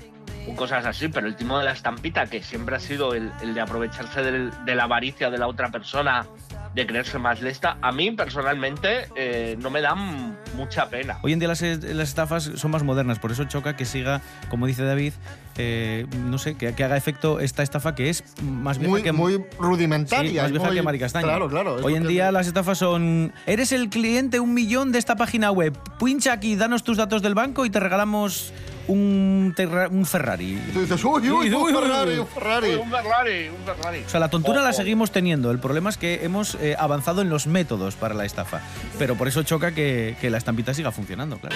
o 0.49 0.55
cosas 0.55 0.85
así, 0.85 1.07
pero 1.07 1.27
el 1.27 1.35
timo 1.37 1.57
de 1.59 1.65
la 1.65 1.71
estampita, 1.71 2.25
que 2.25 2.43
siempre 2.43 2.75
ha 2.75 2.79
sido 2.79 3.13
el, 3.13 3.31
el 3.41 3.53
de 3.53 3.61
aprovecharse 3.61 4.21
del- 4.23 4.51
de 4.65 4.75
la 4.75 4.83
avaricia 4.83 5.29
de 5.29 5.37
la 5.37 5.47
otra 5.47 5.69
persona, 5.71 6.25
de 6.75 6.87
creerse 6.87 7.19
más 7.19 7.41
lista, 7.41 7.77
a 7.81 7.91
mí 7.91 8.11
personalmente 8.11 9.07
eh, 9.15 9.57
no 9.59 9.69
me 9.69 9.81
dan 9.81 10.37
mucha 10.55 10.87
pena. 10.89 11.19
Hoy 11.21 11.33
en 11.33 11.39
día 11.39 11.47
las, 11.49 11.61
las 11.61 12.07
estafas 12.09 12.49
son 12.55 12.71
más 12.71 12.83
modernas, 12.83 13.19
por 13.19 13.31
eso 13.31 13.43
choca 13.45 13.75
que 13.75 13.83
siga, 13.85 14.21
como 14.49 14.67
dice 14.67 14.83
David, 14.83 15.13
eh, 15.57 16.05
no 16.25 16.37
sé, 16.37 16.55
que, 16.55 16.73
que 16.73 16.83
haga 16.85 16.95
efecto 16.95 17.39
esta 17.41 17.61
estafa 17.61 17.93
que 17.93 18.09
es 18.09 18.23
más 18.41 18.77
vieja 18.77 18.89
Muy, 18.91 19.03
que 19.03 19.11
muy 19.11 19.43
rudimentaria. 19.59 20.29
Sí, 20.31 20.37
más 20.37 20.51
vieja 20.51 20.67
muy- 20.67 20.75
que 20.75 20.81
Maricastaña. 20.81 21.25
Claro, 21.25 21.49
claro. 21.49 21.75
Hoy 21.83 21.95
en 21.95 22.03
que- 22.03 22.07
día 22.09 22.31
las 22.31 22.47
estafas 22.47 22.77
son. 22.77 23.33
Eres 23.45 23.73
el 23.73 23.89
cliente 23.89 24.39
un 24.39 24.53
millón 24.53 24.91
de 24.93 24.99
esta 24.99 25.15
página 25.17 25.51
web. 25.51 25.77
Pincha 25.99 26.31
aquí, 26.31 26.55
danos 26.55 26.83
tus 26.83 26.95
datos 26.97 27.21
del 27.21 27.35
banco 27.35 27.65
y 27.65 27.69
te 27.69 27.79
regalamos 27.81 28.53
un, 28.87 29.53
terra- 29.55 29.87
un 29.89 30.05
Ferrari. 30.05 30.53
Y 30.69 30.71
tú 30.73 30.81
dices, 30.81 31.03
uy, 31.03 31.29
uy, 31.29 31.53
Uy, 31.53 31.53
un 31.53 31.61
uy, 31.63 31.73
Ferrari, 31.73 32.11
uy. 32.13 32.19
un 32.19 32.27
Ferrari. 32.27 32.73
Un 32.75 32.89
Ferrari, 32.91 33.49
un 33.49 33.65
Ferrari. 33.65 34.03
O 34.05 34.09
sea, 34.09 34.19
la 34.19 34.29
tontura 34.29 34.61
la 34.61 34.73
seguimos 34.73 35.11
teniendo. 35.11 35.51
El 35.51 35.59
problema 35.59 35.89
es 35.89 35.97
que 35.97 36.23
hemos 36.23 36.55
eh, 36.55 36.75
avanzado 36.77 37.21
en 37.21 37.29
los 37.29 37.47
métodos 37.47 37.95
para 37.95 38.13
la 38.13 38.25
estafa. 38.25 38.61
Pero 38.99 39.15
por 39.15 39.27
eso 39.27 39.43
choca 39.43 39.73
que, 39.73 40.15
que 40.19 40.29
la 40.29 40.37
estampita 40.37 40.73
siga 40.73 40.91
funcionando, 40.91 41.37
claro. 41.39 41.55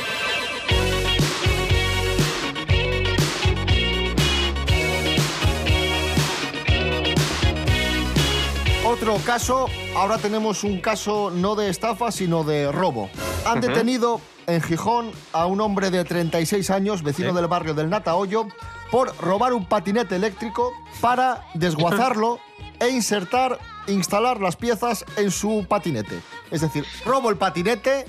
Otro 8.85 9.17
caso, 9.25 9.65
ahora 9.95 10.17
tenemos 10.19 10.63
un 10.63 10.79
caso 10.79 11.31
no 11.31 11.55
de 11.55 11.69
estafa, 11.69 12.11
sino 12.11 12.43
de 12.43 12.71
robo. 12.71 13.09
Han 13.45 13.59
detenido 13.59 14.21
en 14.47 14.61
Gijón 14.61 15.11
a 15.33 15.45
un 15.45 15.59
hombre 15.61 15.89
de 15.91 16.03
36 16.03 16.69
años, 16.69 17.01
vecino 17.03 17.29
Sí. 17.31 17.35
del 17.35 17.47
barrio 17.47 17.73
del 17.73 17.89
Natahoyo, 17.89 18.47
por 18.91 19.15
robar 19.17 19.53
un 19.53 19.65
patinete 19.65 20.15
eléctrico 20.15 20.71
para 21.01 21.45
desguazarlo 21.53 22.39
e 22.79 22.89
insertar, 22.89 23.57
instalar 23.87 24.39
las 24.41 24.55
piezas 24.55 25.03
en 25.17 25.31
su 25.31 25.65
patinete. 25.67 26.19
Es 26.51 26.61
decir, 26.61 26.85
robo 27.05 27.29
el 27.29 27.37
patinete, 27.37 28.05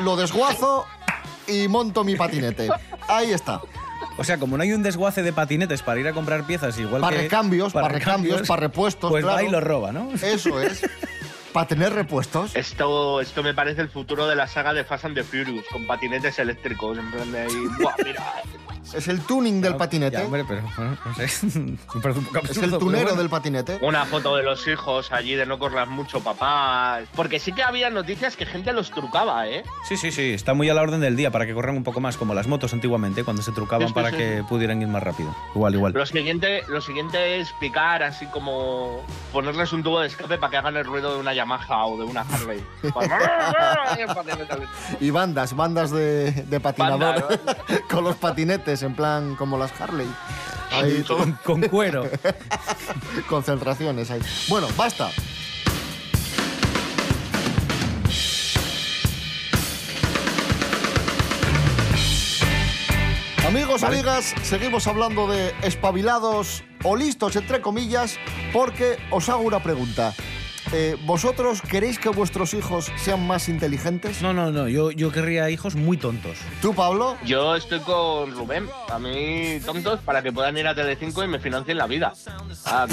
lo 0.00 0.16
desguazo 0.16 0.84
y 1.46 1.68
monto 1.68 2.04
mi 2.04 2.16
patinete. 2.16 2.68
Ahí 3.08 3.32
está. 3.32 3.60
O 4.16 4.22
sea, 4.22 4.38
como 4.38 4.56
no 4.56 4.62
hay 4.62 4.72
un 4.72 4.82
desguace 4.82 5.22
de 5.22 5.32
patinetes 5.32 5.82
para 5.82 5.98
ir 5.98 6.06
a 6.06 6.12
comprar 6.12 6.44
piezas, 6.46 6.78
igual 6.78 7.00
Para 7.00 7.16
que. 7.16 7.22
recambios, 7.22 7.72
para 7.72 7.88
recambios, 7.88 8.46
para 8.46 8.60
repuestos, 8.60 9.10
Pues 9.10 9.24
va 9.24 9.32
claro. 9.32 9.46
y 9.48 9.50
lo 9.50 9.60
roba, 9.60 9.92
¿no? 9.92 10.08
Eso 10.22 10.60
es. 10.60 10.82
Para 11.54 11.68
tener 11.68 11.92
repuestos. 11.92 12.56
Esto, 12.56 13.20
esto 13.20 13.44
me 13.44 13.54
parece 13.54 13.80
el 13.80 13.88
futuro 13.88 14.26
de 14.26 14.34
la 14.34 14.48
saga 14.48 14.74
de 14.74 14.82
Fast 14.82 15.04
and 15.04 15.14
the 15.14 15.22
Furious, 15.22 15.64
con 15.70 15.86
patinetes 15.86 16.40
eléctricos, 16.40 16.98
en. 16.98 17.32
Es 18.96 19.08
el 19.08 19.20
tuning 19.22 19.60
del 19.60 19.76
patinete. 19.76 20.18
Ya, 20.18 20.24
hombre, 20.24 20.44
pero 20.46 20.62
bueno, 20.76 20.96
no 21.04 21.14
sé. 21.14 21.46
Me 21.94 22.00
parece 22.00 22.20
un 22.20 22.26
poco 22.26 22.38
Es 22.48 22.56
el 22.58 22.70
tunero 22.78 23.04
bueno. 23.04 23.16
del 23.16 23.28
patinete. 23.28 23.78
Una 23.82 24.04
foto 24.04 24.36
de 24.36 24.42
los 24.42 24.66
hijos 24.68 25.12
allí 25.12 25.34
de 25.34 25.46
no 25.46 25.58
corras 25.58 25.88
mucho, 25.88 26.20
papá. 26.20 27.00
Porque 27.14 27.38
sí 27.40 27.52
que 27.52 27.62
había 27.62 27.90
noticias 27.90 28.36
que 28.36 28.46
gente 28.46 28.72
los 28.72 28.90
trucaba, 28.90 29.48
¿eh? 29.48 29.64
Sí, 29.88 29.96
sí, 29.96 30.12
sí, 30.12 30.32
está 30.32 30.54
muy 30.54 30.68
a 30.70 30.74
la 30.74 30.82
orden 30.82 31.00
del 31.00 31.16
día 31.16 31.30
para 31.30 31.46
que 31.46 31.54
corran 31.54 31.76
un 31.76 31.84
poco 31.84 32.00
más, 32.00 32.16
como 32.16 32.34
las 32.34 32.46
motos 32.46 32.72
antiguamente, 32.72 33.24
cuando 33.24 33.42
se 33.42 33.52
trucaban 33.52 33.88
Sí, 33.88 33.94
para 33.94 34.10
sí. 34.10 34.16
que 34.16 34.44
pudieran 34.48 34.80
ir 34.80 34.88
más 34.88 35.02
rápido. 35.02 35.34
Igual, 35.54 35.74
igual. 35.74 35.92
Lo 35.92 36.06
siguiente, 36.06 36.62
lo 36.68 36.80
siguiente 36.80 37.40
es 37.40 37.52
picar, 37.60 38.02
así 38.02 38.26
como 38.26 39.04
ponerles 39.32 39.72
un 39.72 39.82
tubo 39.82 40.00
de 40.00 40.06
escape 40.08 40.38
para 40.38 40.50
que 40.50 40.56
hagan 40.58 40.76
el 40.76 40.84
ruido 40.84 41.14
de 41.14 41.20
una 41.20 41.34
Yamaha 41.34 41.86
o 41.86 41.98
de 41.98 42.04
una 42.04 42.20
Harley. 42.22 42.62
Y 45.00 45.10
bandas, 45.10 45.54
bandas 45.56 45.90
de, 45.90 46.30
de 46.32 46.60
patinador 46.60 47.26
Banda, 47.28 47.56
con 47.90 48.04
los 48.04 48.16
patinetes, 48.16 48.82
en 48.84 48.94
plan 48.94 49.36
como 49.36 49.58
las 49.58 49.78
Harley. 49.80 50.08
Ahí 50.72 51.02
Con, 51.08 51.32
con 51.44 51.60
cuero. 51.62 52.08
concentraciones 53.28 54.10
ahí. 54.10 54.20
Bueno, 54.48 54.66
basta. 54.76 55.10
Amigos, 63.46 63.82
Vale. 63.82 63.96
amigas, 63.98 64.34
seguimos 64.42 64.86
hablando 64.86 65.28
de 65.28 65.54
espabilados 65.62 66.64
o 66.82 66.96
listos, 66.96 67.36
entre 67.36 67.60
comillas, 67.60 68.18
porque 68.52 68.96
os 69.10 69.28
hago 69.28 69.42
una 69.42 69.62
pregunta. 69.62 70.14
Eh, 70.76 70.96
¿Vosotros 71.06 71.62
queréis 71.62 72.00
que 72.00 72.08
vuestros 72.08 72.52
hijos 72.52 72.90
sean 72.96 73.24
más 73.24 73.48
inteligentes? 73.48 74.20
No, 74.22 74.32
no, 74.32 74.50
no, 74.50 74.66
yo, 74.66 74.90
yo 74.90 75.12
querría 75.12 75.48
hijos 75.48 75.76
muy 75.76 75.96
tontos. 75.96 76.36
¿Tú, 76.60 76.74
Pablo? 76.74 77.16
Yo 77.24 77.54
estoy 77.54 77.78
con 77.78 78.32
Rubén. 78.32 78.68
A 78.90 78.98
mí, 78.98 79.60
tontos, 79.64 80.00
para 80.00 80.20
que 80.20 80.32
puedan 80.32 80.58
ir 80.58 80.66
a 80.66 80.74
Telecinco 80.74 81.22
y 81.22 81.28
me 81.28 81.38
financien 81.38 81.78
la 81.78 81.86
vida. 81.86 82.12
Ah, 82.64 82.88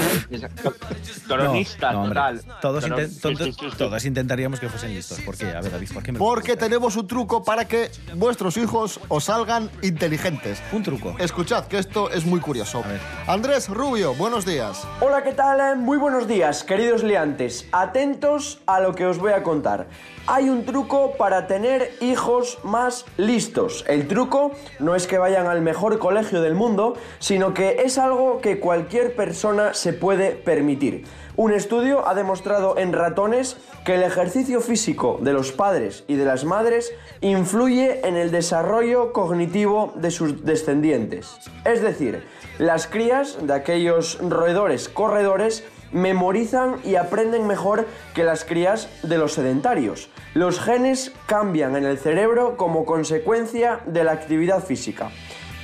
Coronistas, 1.26 1.92
No, 1.92 2.02
no, 2.02 2.08
total. 2.10 2.40
Todos, 2.60 2.84
Pero- 2.84 2.98
inten- 2.98 3.08
sí, 3.08 3.20
tontos- 3.20 3.46
sí, 3.46 3.52
sí, 3.58 3.70
sí. 3.72 3.76
todas 3.76 4.04
intentaríamos 4.04 4.60
que 4.60 4.68
fuesen 4.68 4.94
listos. 4.94 5.18
¿Por 5.22 5.36
qué? 5.36 5.46
A 5.46 5.60
ver, 5.60 5.72
David, 5.72 5.88
¿por 5.92 6.02
qué 6.04 6.12
me 6.12 6.20
Porque 6.20 6.56
tenemos 6.56 6.94
un 6.94 7.08
truco 7.08 7.42
para 7.42 7.66
que 7.66 7.90
vuestros 8.14 8.56
hijos 8.58 9.00
os 9.08 9.24
salgan 9.24 9.68
inteligentes. 9.82 10.62
Un 10.70 10.84
truco. 10.84 11.16
Escuchad, 11.18 11.66
que 11.66 11.78
esto 11.78 12.10
es 12.12 12.24
muy 12.26 12.38
curioso. 12.38 12.82
A 12.84 12.86
ver. 12.88 13.00
Andrés 13.26 13.68
Rubio, 13.68 14.14
buenos 14.14 14.44
días. 14.46 14.86
Hola, 15.00 15.24
¿qué 15.24 15.32
tal? 15.32 15.78
Muy 15.78 15.98
buenos 15.98 16.28
días, 16.28 16.62
queridos 16.62 17.02
liantes. 17.02 17.66
Atentos 17.72 18.60
a 18.66 18.80
lo 18.80 18.94
que 18.94 19.06
os 19.06 19.16
voy 19.16 19.32
a 19.32 19.42
contar. 19.42 19.86
Hay 20.26 20.50
un 20.50 20.66
truco 20.66 21.14
para 21.16 21.46
tener 21.46 21.90
hijos 22.02 22.58
más 22.62 23.06
listos. 23.16 23.86
El 23.88 24.06
truco 24.08 24.52
no 24.78 24.94
es 24.94 25.06
que 25.06 25.16
vayan 25.16 25.46
al 25.46 25.62
mejor 25.62 25.98
colegio 25.98 26.42
del 26.42 26.54
mundo, 26.54 26.94
sino 27.18 27.54
que 27.54 27.82
es 27.84 27.96
algo 27.96 28.42
que 28.42 28.60
cualquier 28.60 29.16
persona 29.16 29.72
se 29.72 29.94
puede 29.94 30.32
permitir. 30.32 31.06
Un 31.34 31.50
estudio 31.50 32.06
ha 32.06 32.14
demostrado 32.14 32.76
en 32.76 32.92
ratones 32.92 33.56
que 33.86 33.94
el 33.94 34.02
ejercicio 34.02 34.60
físico 34.60 35.18
de 35.22 35.32
los 35.32 35.50
padres 35.50 36.04
y 36.06 36.16
de 36.16 36.26
las 36.26 36.44
madres 36.44 36.92
influye 37.22 38.06
en 38.06 38.16
el 38.16 38.30
desarrollo 38.30 39.14
cognitivo 39.14 39.94
de 39.96 40.10
sus 40.10 40.44
descendientes. 40.44 41.38
Es 41.64 41.80
decir, 41.80 42.22
las 42.58 42.86
crías 42.86 43.38
de 43.46 43.54
aquellos 43.54 44.18
roedores 44.20 44.90
corredores 44.90 45.64
memorizan 45.92 46.76
y 46.84 46.96
aprenden 46.96 47.46
mejor 47.46 47.86
que 48.14 48.24
las 48.24 48.44
crías 48.44 48.88
de 49.02 49.18
los 49.18 49.34
sedentarios. 49.34 50.10
Los 50.34 50.60
genes 50.60 51.12
cambian 51.26 51.76
en 51.76 51.84
el 51.84 51.98
cerebro 51.98 52.56
como 52.56 52.84
consecuencia 52.84 53.80
de 53.86 54.04
la 54.04 54.12
actividad 54.12 54.64
física. 54.64 55.10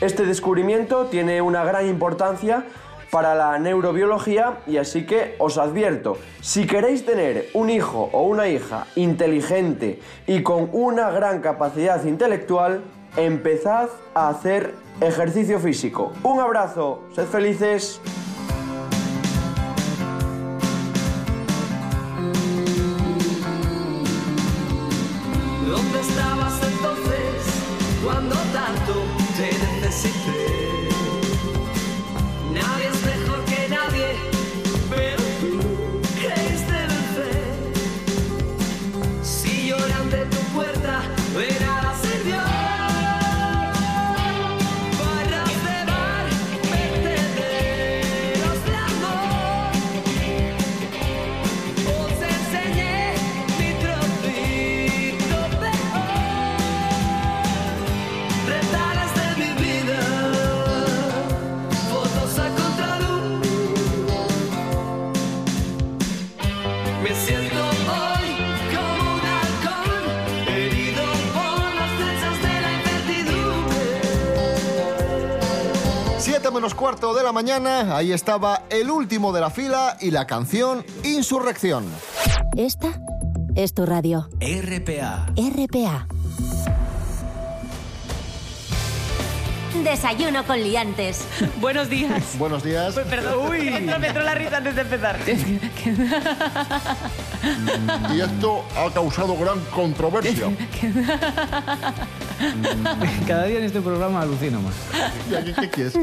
Este 0.00 0.24
descubrimiento 0.24 1.06
tiene 1.06 1.42
una 1.42 1.64
gran 1.64 1.88
importancia 1.88 2.64
para 3.10 3.34
la 3.34 3.58
neurobiología 3.58 4.58
y 4.66 4.76
así 4.76 5.06
que 5.06 5.34
os 5.38 5.58
advierto, 5.58 6.18
si 6.40 6.66
queréis 6.66 7.06
tener 7.06 7.48
un 7.54 7.70
hijo 7.70 8.10
o 8.12 8.22
una 8.22 8.48
hija 8.48 8.86
inteligente 8.96 10.00
y 10.26 10.42
con 10.42 10.68
una 10.72 11.10
gran 11.10 11.40
capacidad 11.40 12.04
intelectual, 12.04 12.82
empezad 13.16 13.88
a 14.14 14.28
hacer 14.28 14.74
ejercicio 15.00 15.58
físico. 15.58 16.12
Un 16.22 16.40
abrazo, 16.40 17.04
sed 17.14 17.26
felices. 17.26 18.00
La 77.28 77.32
mañana, 77.32 77.94
ahí 77.94 78.10
estaba 78.12 78.62
el 78.70 78.90
último 78.90 79.34
de 79.34 79.42
la 79.42 79.50
fila 79.50 79.98
y 80.00 80.10
la 80.10 80.26
canción 80.26 80.82
Insurrección. 81.04 81.84
Esta 82.56 82.88
es 83.54 83.74
tu 83.74 83.84
radio. 83.84 84.30
RPA. 84.40 85.26
RPA. 85.36 86.06
Desayuno 89.84 90.42
con 90.44 90.62
liantes. 90.62 91.26
Buenos 91.60 91.90
días. 91.90 92.34
Buenos 92.38 92.64
días. 92.64 92.94
Perdón, 92.94 93.50
Uy. 93.50 93.58
me 93.70 93.76
entró, 93.76 93.98
me 93.98 94.06
entró 94.06 94.22
la 94.22 94.34
risa 94.34 94.56
antes 94.56 94.74
de 94.74 94.80
empezar. 94.80 95.18
Y 98.14 98.20
esto 98.22 98.64
ha 98.74 98.90
causado 98.90 99.36
gran 99.36 99.60
controversia. 99.74 100.46
Cada 103.26 103.44
día 103.44 103.58
en 103.58 103.64
este 103.64 103.80
programa 103.80 104.22
alucino 104.22 104.60
más. 104.60 104.74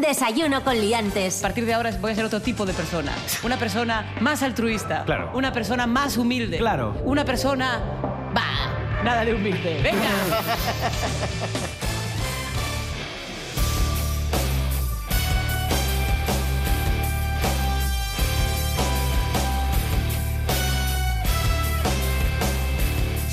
Desayuno 0.02 0.64
con 0.64 0.80
liantes. 0.80 1.40
A 1.40 1.42
partir 1.44 1.66
de 1.66 1.74
ahora 1.74 1.92
voy 2.02 2.12
a 2.12 2.16
ser 2.16 2.26
otro 2.26 2.42
tipo 2.42 2.66
de 2.66 2.74
persona. 2.74 3.14
Una 3.44 3.58
persona 3.58 4.14
más 4.20 4.44
altruista. 4.44 5.04
Claro. 5.06 5.32
Una 5.34 5.54
persona 5.54 5.88
más 5.88 6.18
humilde. 6.18 6.58
Claro. 6.58 6.96
Una 7.04 7.26
persona... 7.26 7.82
Bah, 8.34 9.04
nada 9.04 9.24
de 9.24 9.34
humilde. 9.34 9.80
Venga. 9.82 10.10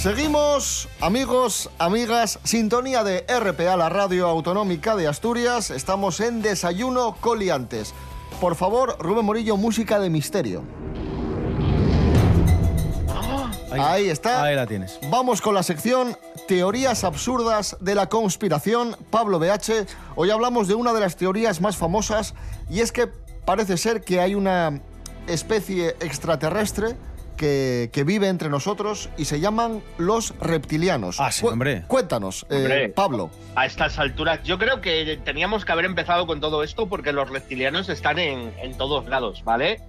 Seguimos, 0.03 0.89
amigos, 1.01 1.71
amigas, 1.79 2.41
sintonía 2.43 3.05
de 3.05 3.25
RPA, 3.29 3.77
la 3.77 3.89
radio 3.89 4.27
autonómica 4.27 4.97
de 4.97 5.07
Asturias. 5.07 5.71
Estamos 5.71 6.19
en 6.19 6.43
Desayuno 6.43 7.15
Coliantes. 7.21 7.95
Por 8.41 8.57
favor, 8.57 8.97
Rubén 8.99 9.25
Morillo, 9.25 9.57
música 9.57 10.01
de 10.01 10.11
misterio. 10.11 10.65
Ahí 13.71 14.09
está. 14.09 14.43
Ahí 14.43 14.57
la 14.57 14.67
tienes. 14.67 14.99
Vamos 15.09 15.41
con 15.41 15.55
la 15.55 15.63
sección 15.63 16.19
Teorías 16.49 17.05
absurdas 17.05 17.77
de 17.79 17.95
la 17.95 18.09
conspiración. 18.09 18.97
Pablo 19.09 19.39
BH, 19.39 19.87
hoy 20.17 20.31
hablamos 20.31 20.67
de 20.67 20.75
una 20.75 20.93
de 20.93 20.99
las 20.99 21.15
teorías 21.15 21.61
más 21.61 21.77
famosas 21.77 22.35
y 22.69 22.81
es 22.81 22.91
que 22.91 23.07
parece 23.45 23.77
ser 23.77 24.03
que 24.03 24.19
hay 24.19 24.35
una 24.35 24.81
especie 25.29 25.91
extraterrestre 26.01 26.97
que, 27.37 27.91
que 27.93 28.05
vive 28.05 28.29
entre 28.29 28.49
nosotros 28.49 29.09
y 29.17 29.25
se 29.27 29.41
llaman 29.41 29.83
los 29.99 30.35
reptilianos. 30.41 31.21
Ah, 31.21 31.31
sí, 31.33 31.43
Cu- 31.43 31.49
hombre. 31.51 31.85
Cuéntanos, 31.89 32.47
eh, 32.51 32.57
Hombre. 32.57 32.89
Pablo. 32.91 33.31
A 33.57 33.67
estas 33.67 33.99
alturas, 33.99 34.41
yo 34.45 34.59
creo 34.59 34.81
que 34.81 35.19
teníamos 35.25 35.65
que 35.65 35.73
haber 35.73 35.85
empezado 35.85 36.27
con 36.27 36.41
todo 36.41 36.63
esto 36.63 36.89
porque 36.89 37.13
los 37.13 37.29
reptilianos 37.31 37.89
están 37.89 38.19
en, 38.19 38.53
en 38.61 38.77
todos 38.77 39.07
lados, 39.09 39.43
¿vale? 39.45 39.81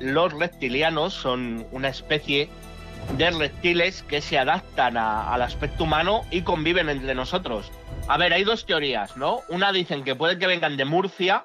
Los 0.00 0.32
reptilianos 0.32 1.14
son 1.14 1.66
una 1.72 1.88
especie 1.88 2.48
de 3.16 3.30
reptiles 3.30 4.02
que 4.04 4.20
se 4.20 4.38
adaptan 4.38 4.96
a- 4.96 5.32
al 5.32 5.42
aspecto 5.42 5.84
humano 5.84 6.22
y 6.30 6.42
conviven 6.42 6.88
entre 6.88 7.14
nosotros. 7.14 7.70
A 8.08 8.16
ver, 8.16 8.32
hay 8.32 8.44
dos 8.44 8.64
teorías, 8.66 9.16
¿no? 9.16 9.40
Una 9.48 9.72
dicen 9.72 10.02
que 10.04 10.14
puede 10.16 10.38
que 10.38 10.46
vengan 10.46 10.76
de 10.76 10.84
Murcia, 10.84 11.44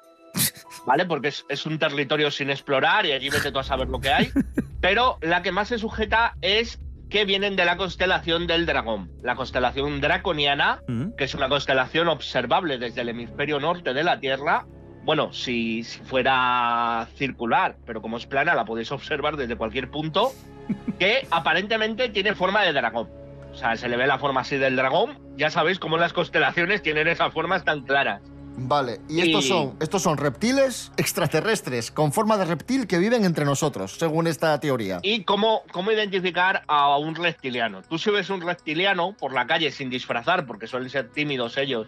¿vale? 0.86 1.04
Porque 1.06 1.28
es, 1.28 1.44
es 1.48 1.66
un 1.66 1.78
territorio 1.78 2.30
sin 2.30 2.50
explorar 2.50 3.06
y 3.06 3.12
allí 3.12 3.28
vete 3.28 3.52
tú 3.52 3.58
a 3.58 3.64
saber 3.64 3.88
lo 3.88 4.00
que 4.00 4.10
hay. 4.10 4.30
Pero 4.80 5.18
la 5.20 5.42
que 5.42 5.52
más 5.52 5.68
se 5.68 5.78
sujeta 5.78 6.34
es 6.40 6.80
que 7.10 7.24
vienen 7.24 7.56
de 7.56 7.64
la 7.64 7.76
constelación 7.76 8.46
del 8.46 8.66
dragón, 8.66 9.10
la 9.22 9.34
constelación 9.34 10.00
draconiana, 10.00 10.82
Mm. 10.86 11.12
que 11.16 11.24
es 11.24 11.34
una 11.34 11.48
constelación 11.48 12.08
observable 12.08 12.78
desde 12.78 13.00
el 13.00 13.08
hemisferio 13.08 13.58
norte 13.60 13.94
de 13.94 14.04
la 14.04 14.20
Tierra. 14.20 14.66
Bueno, 15.04 15.32
si, 15.32 15.84
si 15.84 16.00
fuera 16.00 17.08
circular, 17.16 17.76
pero 17.86 18.02
como 18.02 18.18
es 18.18 18.26
plana, 18.26 18.54
la 18.54 18.66
podéis 18.66 18.92
observar 18.92 19.36
desde 19.36 19.56
cualquier 19.56 19.90
punto, 19.90 20.32
que 20.98 21.26
aparentemente 21.30 22.10
tiene 22.10 22.34
forma 22.34 22.62
de 22.62 22.74
dragón. 22.74 23.08
O 23.50 23.54
sea, 23.54 23.74
se 23.76 23.88
le 23.88 23.96
ve 23.96 24.06
la 24.06 24.18
forma 24.18 24.42
así 24.42 24.58
del 24.58 24.76
dragón. 24.76 25.18
Ya 25.36 25.48
sabéis 25.48 25.78
cómo 25.78 25.96
las 25.96 26.12
constelaciones 26.12 26.82
tienen 26.82 27.08
esas 27.08 27.32
formas 27.32 27.64
tan 27.64 27.80
claras. 27.82 28.20
Vale, 28.60 29.00
y 29.08 29.20
estos 29.20 29.44
Y- 29.44 29.48
son, 29.48 29.76
estos 29.80 30.02
son 30.02 30.16
reptiles 30.16 30.90
extraterrestres 30.96 31.92
con 31.92 32.12
forma 32.12 32.36
de 32.36 32.44
reptil 32.44 32.86
que 32.88 32.98
viven 32.98 33.24
entre 33.24 33.44
nosotros, 33.44 33.92
según 33.98 34.26
esta 34.26 34.58
teoría. 34.58 34.98
¿Y 35.02 35.22
cómo, 35.22 35.62
cómo 35.70 35.92
identificar 35.92 36.64
a 36.66 36.96
un 36.98 37.14
reptiliano? 37.14 37.82
Tú 37.82 37.98
si 37.98 38.10
ves 38.10 38.30
un 38.30 38.40
reptiliano 38.40 39.14
por 39.16 39.32
la 39.32 39.46
calle 39.46 39.70
sin 39.70 39.90
disfrazar, 39.90 40.44
porque 40.44 40.66
suelen 40.66 40.90
ser 40.90 41.10
tímidos 41.10 41.56
ellos, 41.56 41.86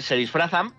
se 0.00 0.14
disfrazan, 0.16 0.74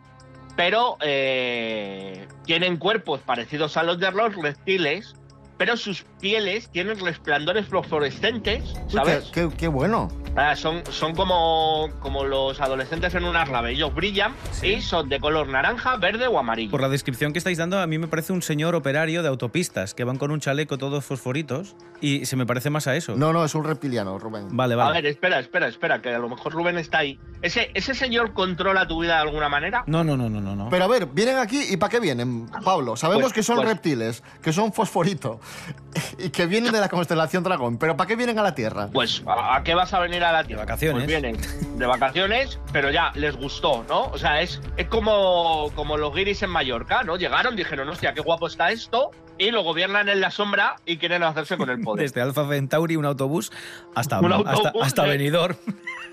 pero 0.56 0.98
eh, 1.02 2.28
tienen 2.46 2.78
cuerpos 2.78 3.22
parecidos 3.22 3.78
a 3.78 3.84
los 3.84 4.00
de 4.00 4.12
los 4.12 4.36
reptiles, 4.36 5.16
pero 5.60 5.78
sus 5.78 6.04
pieles 6.20 6.72
tienen 6.72 6.98
resplandores 7.00 7.68
fluorescentes, 7.68 8.64
Uy, 8.86 8.92
¿sabes? 8.92 9.26
qué, 9.32 9.50
qué- 9.50 9.56
qué 9.58 9.68
bueno. 9.68 10.08
Ah, 10.36 10.56
son, 10.56 10.84
son 10.92 11.16
como, 11.16 11.90
como 12.00 12.24
los 12.24 12.62
adolescentes 12.62 13.14
en 13.16 13.26
una 13.26 13.44
rave. 13.46 13.72
Ellos 13.72 13.94
brillan 13.94 14.34
y 14.62 14.80
son 14.80 15.10
de 15.10 15.20
color 15.20 15.48
naranja, 15.50 15.98
verde 15.98 16.28
o 16.28 16.40
amarillo. 16.40 16.72
Por 16.72 16.82
la 16.82 16.88
descripción 16.88 17.34
que 17.34 17.40
estáis 17.40 17.58
dando, 17.58 17.80
a 17.80 17.88
mí 17.88 17.98
me 17.98 18.08
parece 18.08 18.32
un 18.32 18.42
señor 18.42 18.74
operario 18.76 19.22
de 19.22 19.28
autopistas 19.28 19.94
que 19.94 20.04
van 20.06 20.18
con 20.18 20.32
un 20.32 20.40
chaleco 20.40 20.78
todos 20.78 21.04
fosforitos 21.04 21.76
y 22.00 22.26
se 22.26 22.36
me 22.38 22.46
parece 22.46 22.70
más 22.70 22.88
a 22.88 22.96
eso. 22.96 23.16
No, 23.18 23.34
no, 23.34 23.44
es 23.44 23.54
un 23.56 23.66
reptiliano, 23.66 24.18
Rubén. 24.18 24.48
Vale, 24.56 24.76
A 24.76 24.78
vale. 24.78 24.94
ver, 25.02 25.08
espera, 25.08 25.40
espera, 25.40 25.68
espera, 25.68 26.02
que 26.02 26.10
a 26.14 26.20
lo 26.20 26.30
mejor 26.30 26.54
Rubén 26.54 26.78
está 26.78 27.00
ahí. 27.00 27.20
¿Ese, 27.42 27.72
ese 27.74 27.94
señor 27.96 28.34
controla 28.34 28.88
tu 28.88 29.02
vida 29.02 29.16
de 29.16 29.22
alguna 29.24 29.50
manera? 29.50 29.84
No, 29.88 30.04
no, 30.04 30.16
no, 30.16 30.30
no, 30.30 30.40
no. 30.40 30.56
no. 30.56 30.70
Pero 30.70 30.86
a 30.86 30.88
ver, 30.88 31.08
vienen 31.08 31.38
aquí 31.38 31.60
y 31.70 31.76
¿para 31.78 31.90
qué 31.90 32.00
vienen, 32.00 32.48
Pablo? 32.64 32.96
Sabemos 32.96 33.24
Pues- 33.24 33.34
que 33.34 33.44
son 33.44 33.58
pues- 33.58 33.68
reptiles, 33.68 34.24
que 34.42 34.54
son 34.54 34.72
fosforito 34.72 35.42
y 36.18 36.30
que 36.30 36.46
vienen 36.46 36.72
de 36.72 36.80
la 36.80 36.90
constelación 36.90 37.44
dragón, 37.44 37.78
pero 37.78 37.98
¿para 37.98 38.08
qué 38.08 38.16
vienen 38.16 38.40
a 38.40 38.44
la 38.44 38.56
Tierra? 38.56 38.90
Pues, 38.92 39.24
¿a 39.28 39.62
qué 39.64 39.74
vas 39.74 39.94
a 39.94 40.00
venir 40.00 40.24
a 40.24 40.32
la 40.32 40.44
Tierra? 40.44 40.62
De 40.62 40.66
vacaciones. 40.66 41.04
Pues 41.04 41.08
vienen 41.08 41.78
de 41.78 41.86
vacaciones, 41.86 42.60
pero 42.72 42.92
ya 42.92 43.12
les 43.16 43.36
gustó, 43.36 43.86
¿no? 43.88 44.06
O 44.06 44.18
sea, 44.18 44.42
es, 44.42 44.62
es 44.78 44.88
como, 44.88 45.72
como 45.76 45.98
los 45.98 46.14
guiris 46.14 46.44
en 46.44 46.50
Mallorca, 46.50 47.04
¿no? 47.04 47.18
Llegaron, 47.18 47.56
dijeron, 47.56 47.90
hostia, 47.90 48.14
qué 48.14 48.22
guapo 48.22 48.48
está 48.48 48.72
esto, 48.72 49.12
y 49.40 49.52
lo 49.52 49.64
gobiernan 49.64 50.10
en 50.10 50.20
la 50.20 50.32
sombra 50.32 50.76
y 50.86 50.98
quieren 50.98 51.24
hacerse 51.24 51.58
con 51.58 51.70
el 51.70 51.82
poder. 51.82 52.04
Desde 52.04 52.22
Alfa 52.22 52.48
Centauri, 52.48 52.98
un 52.98 53.06
autobús, 53.06 53.52
hasta, 53.96 54.20
Un 54.20 54.34
hasta, 54.34 54.52
autobús, 54.52 54.84
hasta 54.84 55.08
eh. 55.08 55.10
Benidorm. 55.10 55.56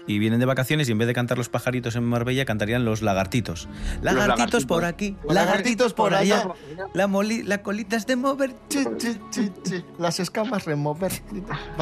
Y 0.07 0.19
vienen 0.19 0.40
de 0.40 0.47
vacaciones 0.47 0.88
y 0.88 0.92
en 0.92 0.99
vez 0.99 1.09
de 1.09 1.14
cantar 1.14 1.37
los 1.37 1.49
pajaritos 1.49 1.97
en 1.97 2.05
Marbella, 2.05 2.45
cantarían 2.45 2.85
los 2.85 3.03
lagartitos. 3.03 3.69
Lagartitos, 4.03 4.29
lagartitos. 4.29 4.66
por 4.66 4.85
aquí, 4.85 5.16
Lagartitos 5.29 5.95
por 5.95 6.14
allá. 6.14 6.49
La, 6.95 7.07
moli, 7.07 7.42
la 7.42 7.62
colita 7.62 7.97
es 7.97 8.07
de 8.07 8.16
mover. 8.16 8.55
Chi, 8.69 8.85
chi, 8.99 9.19
chi, 9.31 9.51
chi. 9.62 9.85
Las 9.99 10.21
escamas 10.21 10.64
remover. 10.64 11.12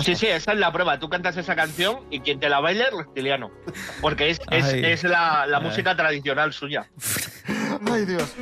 Sí, 0.03 0.17
sí, 0.17 0.27
esa 0.27 0.53
es 0.53 0.59
la 0.59 0.73
prueba. 0.73 0.99
Tú 0.99 1.09
cantas 1.09 1.37
esa 1.37 1.55
canción 1.55 2.01
y 2.11 2.21
quien 2.21 2.41
te 2.41 2.49
la 2.49 2.61
baile 2.61 2.85
es 2.85 2.97
reptiliano. 2.97 3.51
Porque 4.01 4.31
es, 4.31 4.41
es, 4.51 4.65
Ay. 4.65 4.85
es 4.85 5.05
la, 5.05 5.61
música 5.63 5.97
tradicional 5.97 6.53
suya. 6.53 6.89
Ay, 7.91 8.07
Dios. 8.07 8.35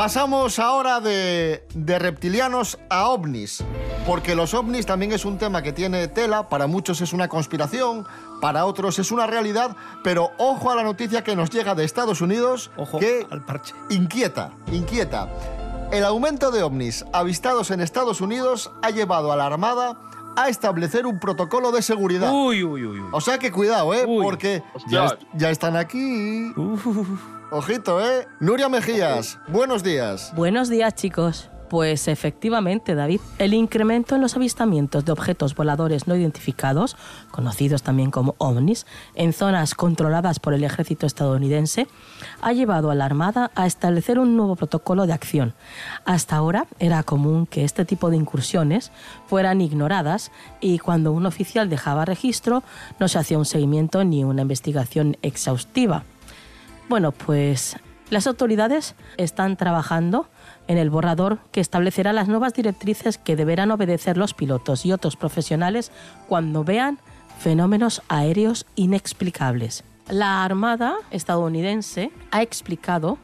Pasamos 0.00 0.58
ahora 0.58 0.98
de, 1.00 1.62
de 1.74 1.98
reptilianos 1.98 2.78
a 2.88 3.08
ovnis, 3.10 3.62
porque 4.06 4.34
los 4.34 4.54
ovnis 4.54 4.86
también 4.86 5.12
es 5.12 5.26
un 5.26 5.36
tema 5.36 5.60
que 5.60 5.74
tiene 5.74 6.08
tela, 6.08 6.48
para 6.48 6.66
muchos 6.66 7.02
es 7.02 7.12
una 7.12 7.28
conspiración, 7.28 8.06
para 8.40 8.64
otros 8.64 8.98
es 8.98 9.12
una 9.12 9.26
realidad, 9.26 9.76
pero 10.02 10.30
ojo 10.38 10.70
a 10.70 10.74
la 10.74 10.84
noticia 10.84 11.22
que 11.22 11.36
nos 11.36 11.50
llega 11.50 11.74
de 11.74 11.84
Estados 11.84 12.22
Unidos, 12.22 12.70
Ojo 12.78 12.98
que 12.98 13.26
al 13.30 13.44
parche. 13.44 13.74
inquieta, 13.90 14.52
inquieta. 14.72 15.28
El 15.92 16.04
aumento 16.04 16.50
de 16.50 16.62
ovnis 16.62 17.04
avistados 17.12 17.70
en 17.70 17.82
Estados 17.82 18.22
Unidos 18.22 18.70
ha 18.80 18.88
llevado 18.88 19.32
a 19.32 19.36
la 19.36 19.44
Armada 19.44 19.98
a 20.34 20.48
establecer 20.48 21.04
un 21.04 21.20
protocolo 21.20 21.72
de 21.72 21.82
seguridad. 21.82 22.32
Uy, 22.32 22.64
uy, 22.64 22.86
uy, 22.86 23.00
uy. 23.00 23.08
O 23.12 23.20
sea 23.20 23.38
que 23.38 23.52
cuidado, 23.52 23.92
¿eh? 23.92 24.06
Uy. 24.08 24.24
Porque 24.24 24.62
ya, 24.88 25.04
est- 25.08 25.20
ya 25.34 25.50
están 25.50 25.76
aquí. 25.76 26.54
Ojito, 27.52 28.00
¿eh? 28.00 28.28
Nuria 28.38 28.68
Mejías, 28.68 29.40
buenos 29.48 29.82
días. 29.82 30.32
Buenos 30.36 30.68
días, 30.68 30.94
chicos. 30.94 31.50
Pues 31.68 32.06
efectivamente, 32.06 32.94
David, 32.94 33.20
el 33.38 33.54
incremento 33.54 34.14
en 34.14 34.20
los 34.20 34.36
avistamientos 34.36 35.04
de 35.04 35.10
objetos 35.10 35.56
voladores 35.56 36.06
no 36.06 36.14
identificados, 36.14 36.96
conocidos 37.32 37.82
también 37.82 38.12
como 38.12 38.36
ovnis, 38.38 38.86
en 39.16 39.32
zonas 39.32 39.74
controladas 39.74 40.38
por 40.38 40.54
el 40.54 40.62
ejército 40.62 41.06
estadounidense, 41.06 41.88
ha 42.40 42.52
llevado 42.52 42.92
a 42.92 42.94
la 42.94 43.04
Armada 43.04 43.50
a 43.56 43.66
establecer 43.66 44.20
un 44.20 44.36
nuevo 44.36 44.54
protocolo 44.54 45.06
de 45.06 45.12
acción. 45.12 45.54
Hasta 46.04 46.36
ahora 46.36 46.66
era 46.78 47.02
común 47.02 47.46
que 47.46 47.64
este 47.64 47.84
tipo 47.84 48.10
de 48.10 48.16
incursiones 48.16 48.92
fueran 49.26 49.60
ignoradas 49.60 50.30
y 50.60 50.78
cuando 50.78 51.10
un 51.10 51.26
oficial 51.26 51.68
dejaba 51.68 52.04
registro 52.04 52.62
no 53.00 53.08
se 53.08 53.18
hacía 53.18 53.38
un 53.38 53.44
seguimiento 53.44 54.04
ni 54.04 54.22
una 54.22 54.42
investigación 54.42 55.16
exhaustiva. 55.22 56.04
Bueno, 56.90 57.12
pues 57.12 57.76
las 58.10 58.26
autoridades 58.26 58.96
están 59.16 59.56
trabajando 59.56 60.28
en 60.66 60.76
el 60.76 60.90
borrador 60.90 61.38
que 61.52 61.60
establecerá 61.60 62.12
las 62.12 62.26
nuevas 62.26 62.52
directrices 62.52 63.16
que 63.16 63.36
deberán 63.36 63.70
obedecer 63.70 64.16
los 64.16 64.34
pilotos 64.34 64.84
y 64.84 64.90
otros 64.90 65.14
profesionales 65.14 65.92
cuando 66.28 66.64
vean 66.64 66.98
fenómenos 67.38 68.02
aéreos 68.08 68.66
inexplicables. 68.74 69.84
La 70.08 70.42
Armada 70.42 70.96
estadounidense 71.12 72.10
ha 72.32 72.42
explicado 72.42 73.18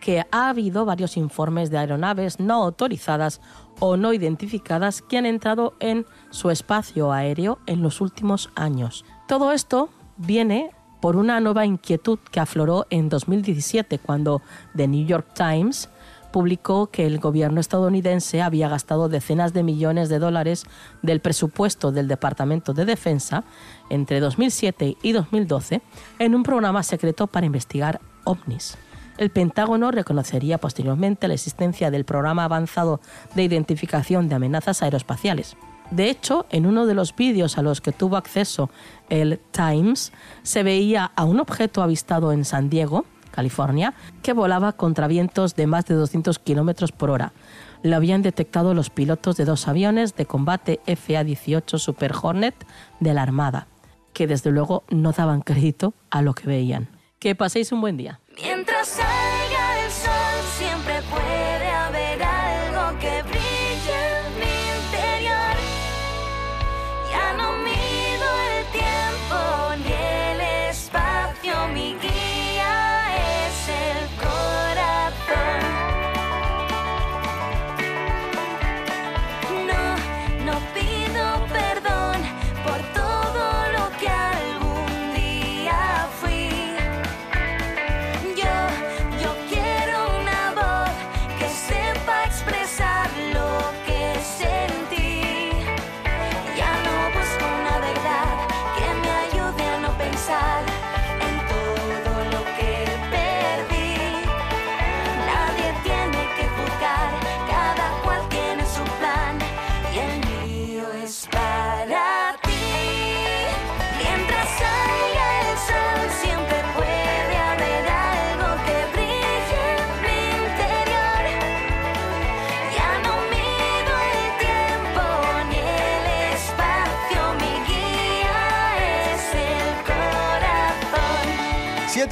que 0.00 0.26
ha 0.32 0.48
habido 0.48 0.84
varios 0.84 1.16
informes 1.16 1.70
de 1.70 1.78
aeronaves 1.78 2.40
no 2.40 2.54
autorizadas 2.54 3.40
o 3.78 3.96
no 3.96 4.12
identificadas 4.12 5.00
que 5.00 5.18
han 5.18 5.26
entrado 5.26 5.74
en 5.78 6.06
su 6.30 6.50
espacio 6.50 7.12
aéreo 7.12 7.60
en 7.66 7.82
los 7.82 8.00
últimos 8.00 8.50
años. 8.56 9.04
Todo 9.28 9.52
esto 9.52 9.90
viene 10.16 10.72
por 11.02 11.16
una 11.16 11.40
nueva 11.40 11.66
inquietud 11.66 12.20
que 12.30 12.38
afloró 12.38 12.86
en 12.88 13.08
2017 13.08 13.98
cuando 13.98 14.40
The 14.76 14.86
New 14.86 15.04
York 15.04 15.26
Times 15.34 15.90
publicó 16.30 16.86
que 16.86 17.04
el 17.06 17.18
gobierno 17.18 17.60
estadounidense 17.60 18.40
había 18.40 18.68
gastado 18.68 19.08
decenas 19.08 19.52
de 19.52 19.64
millones 19.64 20.08
de 20.08 20.20
dólares 20.20 20.64
del 21.02 21.20
presupuesto 21.20 21.90
del 21.90 22.06
Departamento 22.06 22.72
de 22.72 22.84
Defensa 22.84 23.42
entre 23.90 24.20
2007 24.20 24.96
y 25.02 25.12
2012 25.12 25.82
en 26.20 26.34
un 26.36 26.44
programa 26.44 26.84
secreto 26.84 27.26
para 27.26 27.46
investigar 27.46 28.00
ovnis. 28.22 28.78
El 29.18 29.30
Pentágono 29.30 29.90
reconocería 29.90 30.58
posteriormente 30.58 31.26
la 31.26 31.34
existencia 31.34 31.90
del 31.90 32.04
programa 32.04 32.44
avanzado 32.44 33.00
de 33.34 33.42
identificación 33.42 34.28
de 34.28 34.36
amenazas 34.36 34.82
aeroespaciales. 34.82 35.56
De 35.92 36.08
hecho, 36.08 36.46
en 36.48 36.64
uno 36.64 36.86
de 36.86 36.94
los 36.94 37.14
vídeos 37.14 37.58
a 37.58 37.62
los 37.62 37.82
que 37.82 37.92
tuvo 37.92 38.16
acceso 38.16 38.70
el 39.10 39.38
Times, 39.50 40.10
se 40.42 40.62
veía 40.62 41.12
a 41.14 41.24
un 41.24 41.38
objeto 41.38 41.82
avistado 41.82 42.32
en 42.32 42.46
San 42.46 42.70
Diego, 42.70 43.04
California, 43.30 43.92
que 44.22 44.32
volaba 44.32 44.72
contra 44.72 45.06
vientos 45.06 45.54
de 45.54 45.66
más 45.66 45.84
de 45.84 45.94
200 45.94 46.38
kilómetros 46.38 46.92
por 46.92 47.10
hora. 47.10 47.34
Lo 47.82 47.94
habían 47.94 48.22
detectado 48.22 48.72
los 48.72 48.88
pilotos 48.88 49.36
de 49.36 49.44
dos 49.44 49.68
aviones 49.68 50.16
de 50.16 50.24
combate 50.24 50.80
FA-18 50.86 51.78
Super 51.78 52.14
Hornet 52.22 52.54
de 52.98 53.12
la 53.12 53.22
Armada, 53.22 53.66
que 54.14 54.26
desde 54.26 54.50
luego 54.50 54.84
no 54.88 55.12
daban 55.12 55.42
crédito 55.42 55.92
a 56.08 56.22
lo 56.22 56.32
que 56.32 56.46
veían. 56.46 56.88
Que 57.18 57.34
paséis 57.34 57.70
un 57.70 57.82
buen 57.82 57.98
día. 57.98 58.18
Mientras 58.42 58.98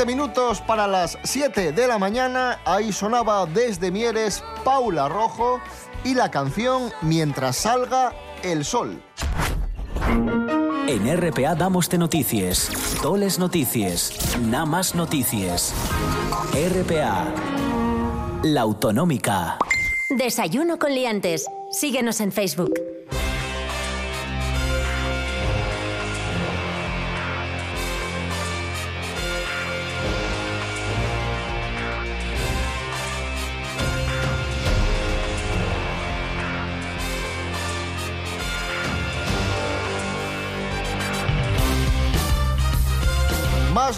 minutos 0.07 0.61
para 0.61 0.87
las 0.87 1.19
7 1.23 1.73
de 1.73 1.87
la 1.87 1.99
mañana. 1.99 2.61
Ahí 2.65 2.93
sonaba 2.93 3.47
desde 3.47 3.91
Mieres 3.91 4.43
Paula 4.65 5.09
Rojo 5.09 5.61
y 6.05 6.15
la 6.15 6.31
canción 6.31 6.93
Mientras 7.03 7.57
salga 7.57 8.13
el 8.43 8.65
sol. 8.65 9.03
En 10.87 11.17
RPA 11.17 11.55
damoste 11.55 11.99
noticias, 11.99 12.71
toles 13.03 13.39
noticias, 13.39 14.37
nada 14.41 14.67
más 14.67 14.95
noticias. 14.95 15.73
RPA, 16.53 17.27
la 18.43 18.63
autonómica. 18.63 19.59
Desayuno 20.11 20.79
con 20.79 20.95
liantes. 20.95 21.47
Síguenos 21.71 22.21
en 22.21 22.33
Facebook. 22.33 22.75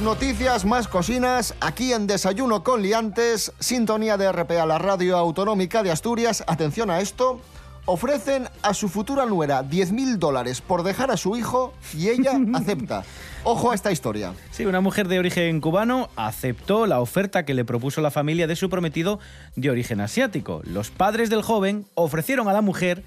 Noticias, 0.02 0.64
más 0.64 0.88
cocinas, 0.88 1.54
aquí 1.60 1.92
en 1.92 2.06
Desayuno 2.06 2.64
con 2.64 2.82
Liantes, 2.82 3.52
sintonía 3.60 4.16
de 4.16 4.30
RPA, 4.30 4.66
la 4.66 4.78
radio 4.78 5.16
autonómica 5.16 5.82
de 5.82 5.90
Asturias. 5.90 6.42
Atención 6.46 6.90
a 6.90 7.00
esto. 7.00 7.40
Ofrecen 7.84 8.48
a 8.62 8.74
su 8.74 8.88
futura 8.88 9.26
nuera 9.26 9.64
10.000 9.64 10.16
dólares 10.18 10.60
por 10.60 10.84
dejar 10.84 11.10
a 11.10 11.16
su 11.16 11.36
hijo 11.36 11.72
y 11.96 12.08
ella 12.08 12.32
acepta. 12.54 13.04
Ojo 13.44 13.72
a 13.72 13.74
esta 13.74 13.90
historia. 13.90 14.34
Sí, 14.52 14.66
una 14.66 14.80
mujer 14.80 15.08
de 15.08 15.18
origen 15.18 15.60
cubano 15.60 16.08
aceptó 16.14 16.86
la 16.86 17.00
oferta 17.00 17.44
que 17.44 17.54
le 17.54 17.64
propuso 17.64 18.00
la 18.00 18.12
familia 18.12 18.46
de 18.46 18.54
su 18.54 18.70
prometido 18.70 19.18
de 19.56 19.70
origen 19.70 20.00
asiático. 20.00 20.62
Los 20.64 20.90
padres 20.90 21.28
del 21.28 21.42
joven 21.42 21.86
ofrecieron 21.94 22.48
a 22.48 22.52
la 22.52 22.60
mujer 22.60 23.02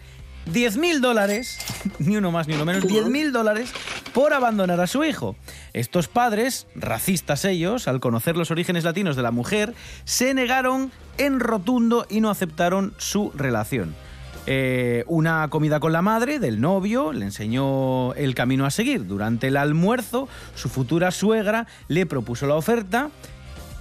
10.000 0.52 1.00
dólares, 1.00 1.58
ni 2.00 2.18
uno 2.18 2.32
más 2.32 2.48
ni 2.48 2.56
uno 2.56 2.66
menos, 2.66 2.84
10.000 2.84 3.32
dólares 3.32 3.72
por 4.14 4.34
abandonar 4.34 4.80
a 4.80 4.88
su 4.88 5.04
hijo. 5.04 5.36
Estos 5.74 6.08
padres, 6.08 6.68
racistas 6.76 7.46
ellos, 7.46 7.88
al 7.88 8.00
conocer 8.00 8.38
los 8.38 8.52
orígenes 8.52 8.84
latinos 8.84 9.16
de 9.16 9.24
la 9.24 9.32
mujer, 9.32 9.74
se 10.06 10.34
negaron 10.34 10.92
en 11.18 11.40
rotundo 11.40 12.06
y 12.10 12.22
no 12.22 12.30
aceptaron 12.30 12.94
su 12.98 13.32
relación. 13.36 13.96
Eh, 14.48 15.04
una 15.08 15.48
comida 15.50 15.80
con 15.80 15.92
la 15.92 16.04
madre 16.04 16.38
del 16.38 16.62
novio 16.62 17.14
le 17.14 17.26
enseñó 17.26 18.14
el 18.14 18.36
camino 18.36 18.66
a 18.66 18.72
seguir. 18.72 19.08
Durante 19.08 19.48
el 19.48 19.58
almuerzo, 19.58 20.28
su 20.54 20.70
futura 20.70 21.10
suegra 21.10 21.66
le 21.88 22.06
propuso 22.06 22.46
la 22.46 22.56
oferta 22.56 23.10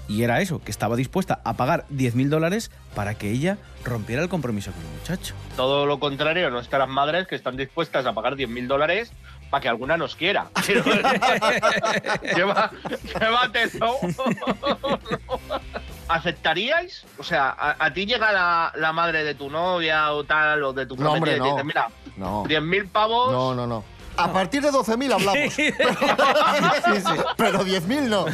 y 0.09 0.23
era 0.23 0.41
eso, 0.41 0.61
que 0.63 0.71
estaba 0.71 0.97
dispuesta 0.97 1.41
a 1.45 1.55
pagar 1.55 1.87
10.000 1.93 2.29
dólares 2.29 2.71
para 2.95 3.15
que 3.15 3.31
ella 3.31 3.57
rompiera 3.85 4.23
el 4.23 4.29
compromiso 4.29 4.71
con 4.73 4.83
el 4.83 4.89
muchacho. 4.99 5.35
Todo 5.57 5.87
lo 5.87 5.99
contrario, 6.01 6.51
nuestras 6.51 6.89
madres 6.89 7.27
que 7.27 7.35
están 7.37 7.57
dispuestas 7.57 8.05
a 8.07 8.13
pagar 8.13 8.35
10.000 8.37 8.67
dólares 8.67 9.13
para 9.51 9.61
que 9.63 9.69
alguna 9.69 9.97
nos 9.97 10.15
quiera. 10.17 10.47
Lleva- 12.37 12.71
Llévatelo. 13.21 13.97
¿Aceptaríais? 16.09 17.05
O 17.19 17.23
sea, 17.25 17.49
a, 17.59 17.77
a 17.85 17.93
ti 17.93 18.05
llega 18.07 18.31
la, 18.33 18.73
la 18.77 18.93
madre 18.93 19.25
de 19.25 19.35
tu 19.35 19.49
novia 19.51 20.13
o 20.13 20.25
tal, 20.25 20.63
o 20.65 20.73
de 20.73 20.87
tu 20.87 20.97
No, 20.97 21.13
hombre, 21.13 21.37
prometida 21.37 21.63
y 21.63 21.65
te 21.65 21.65
no. 21.65 21.65
dice, 21.65 21.65
mira, 21.65 21.89
No. 22.17 22.45
10.000 22.45 22.89
pavos. 22.91 23.33
No, 23.33 23.55
no, 23.55 23.67
no. 23.67 23.85
A 24.17 24.33
partir 24.33 24.63
de 24.63 24.71
12.000 24.71 25.13
hablamos. 25.13 25.35
Sí. 25.55 25.73
Sí, 25.73 27.01
sí, 27.01 27.23
Pero 27.37 27.65
10.000 27.65 28.01
no. 28.03 28.27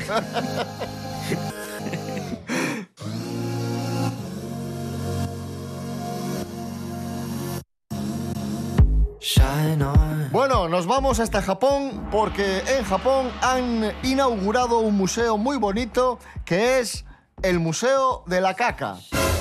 Bueno, 10.33 10.69
nos 10.69 10.87
vamos 10.87 11.21
hasta 11.21 11.43
Japón 11.43 12.09
porque 12.11 12.63
en 12.79 12.85
Japón 12.85 13.29
han 13.43 13.93
inaugurado 14.03 14.79
un 14.79 14.97
museo 14.97 15.37
muy 15.37 15.59
bonito 15.59 16.19
que 16.47 16.79
es 16.81 17.05
el 17.43 17.59
Museo 17.59 18.25
de 18.27 18.41
la 18.41 18.55
Caca. 18.55 18.97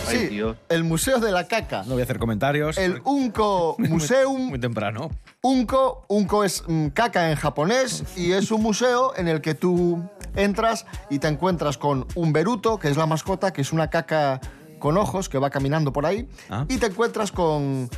Ay, 0.08 0.18
Sí, 0.18 0.28
Dios. 0.28 0.58
el 0.70 0.84
Museo 0.84 1.20
de 1.20 1.32
la 1.32 1.48
Caca. 1.48 1.84
No 1.86 1.94
voy 1.94 2.02
a 2.02 2.04
hacer 2.04 2.20
comentarios. 2.20 2.78
El 2.78 3.02
Unko 3.06 3.76
Museum 3.80 4.50
Muy 4.50 4.60
temprano. 4.60 5.12
Unko, 5.42 6.04
Unko 6.10 6.44
es 6.44 6.64
mm, 6.68 6.88
caca 6.88 7.30
en 7.32 7.38
japonés 7.38 8.04
y 8.18 8.34
es 8.34 8.52
un 8.52 8.62
museo 8.62 9.14
en 9.16 9.28
el 9.30 9.40
que 9.40 9.54
tú 9.56 10.04
entras 10.36 10.86
y 11.10 11.20
te 11.20 11.28
encuentras 11.30 11.78
con 11.78 12.06
un 12.16 12.34
beruto, 12.34 12.80
que 12.80 12.90
es 12.90 12.98
la 12.98 13.06
mascota, 13.06 13.54
que 13.54 13.62
es 13.62 13.72
una 13.72 13.90
caca 13.90 14.42
con 14.80 14.98
ojos 14.98 15.30
que 15.30 15.38
va 15.38 15.50
caminando 15.50 15.92
por 15.94 16.06
ahí, 16.06 16.28
Ah. 16.50 16.66
y 16.70 16.78
te 16.78 16.86
encuentras 16.88 17.32
con, 17.34 17.90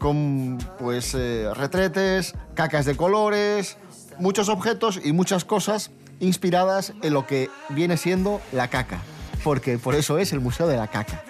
con 0.00 0.58
pues, 0.80 1.14
eh, 1.14 1.48
retretes, 1.54 2.34
cacas 2.54 2.86
de 2.86 2.96
colores, 2.96 3.76
muchos 4.18 4.48
objetos 4.48 4.98
y 5.04 5.12
muchas 5.12 5.44
cosas 5.44 5.92
inspiradas 6.18 6.94
en 7.02 7.12
lo 7.12 7.26
que 7.26 7.48
viene 7.68 7.96
siendo 7.96 8.40
la 8.50 8.68
caca. 8.68 9.00
Porque 9.44 9.78
por 9.78 9.94
eso 9.94 10.18
es 10.18 10.32
el 10.32 10.40
Museo 10.40 10.66
de 10.66 10.76
la 10.76 10.88
Caca. 10.88 11.22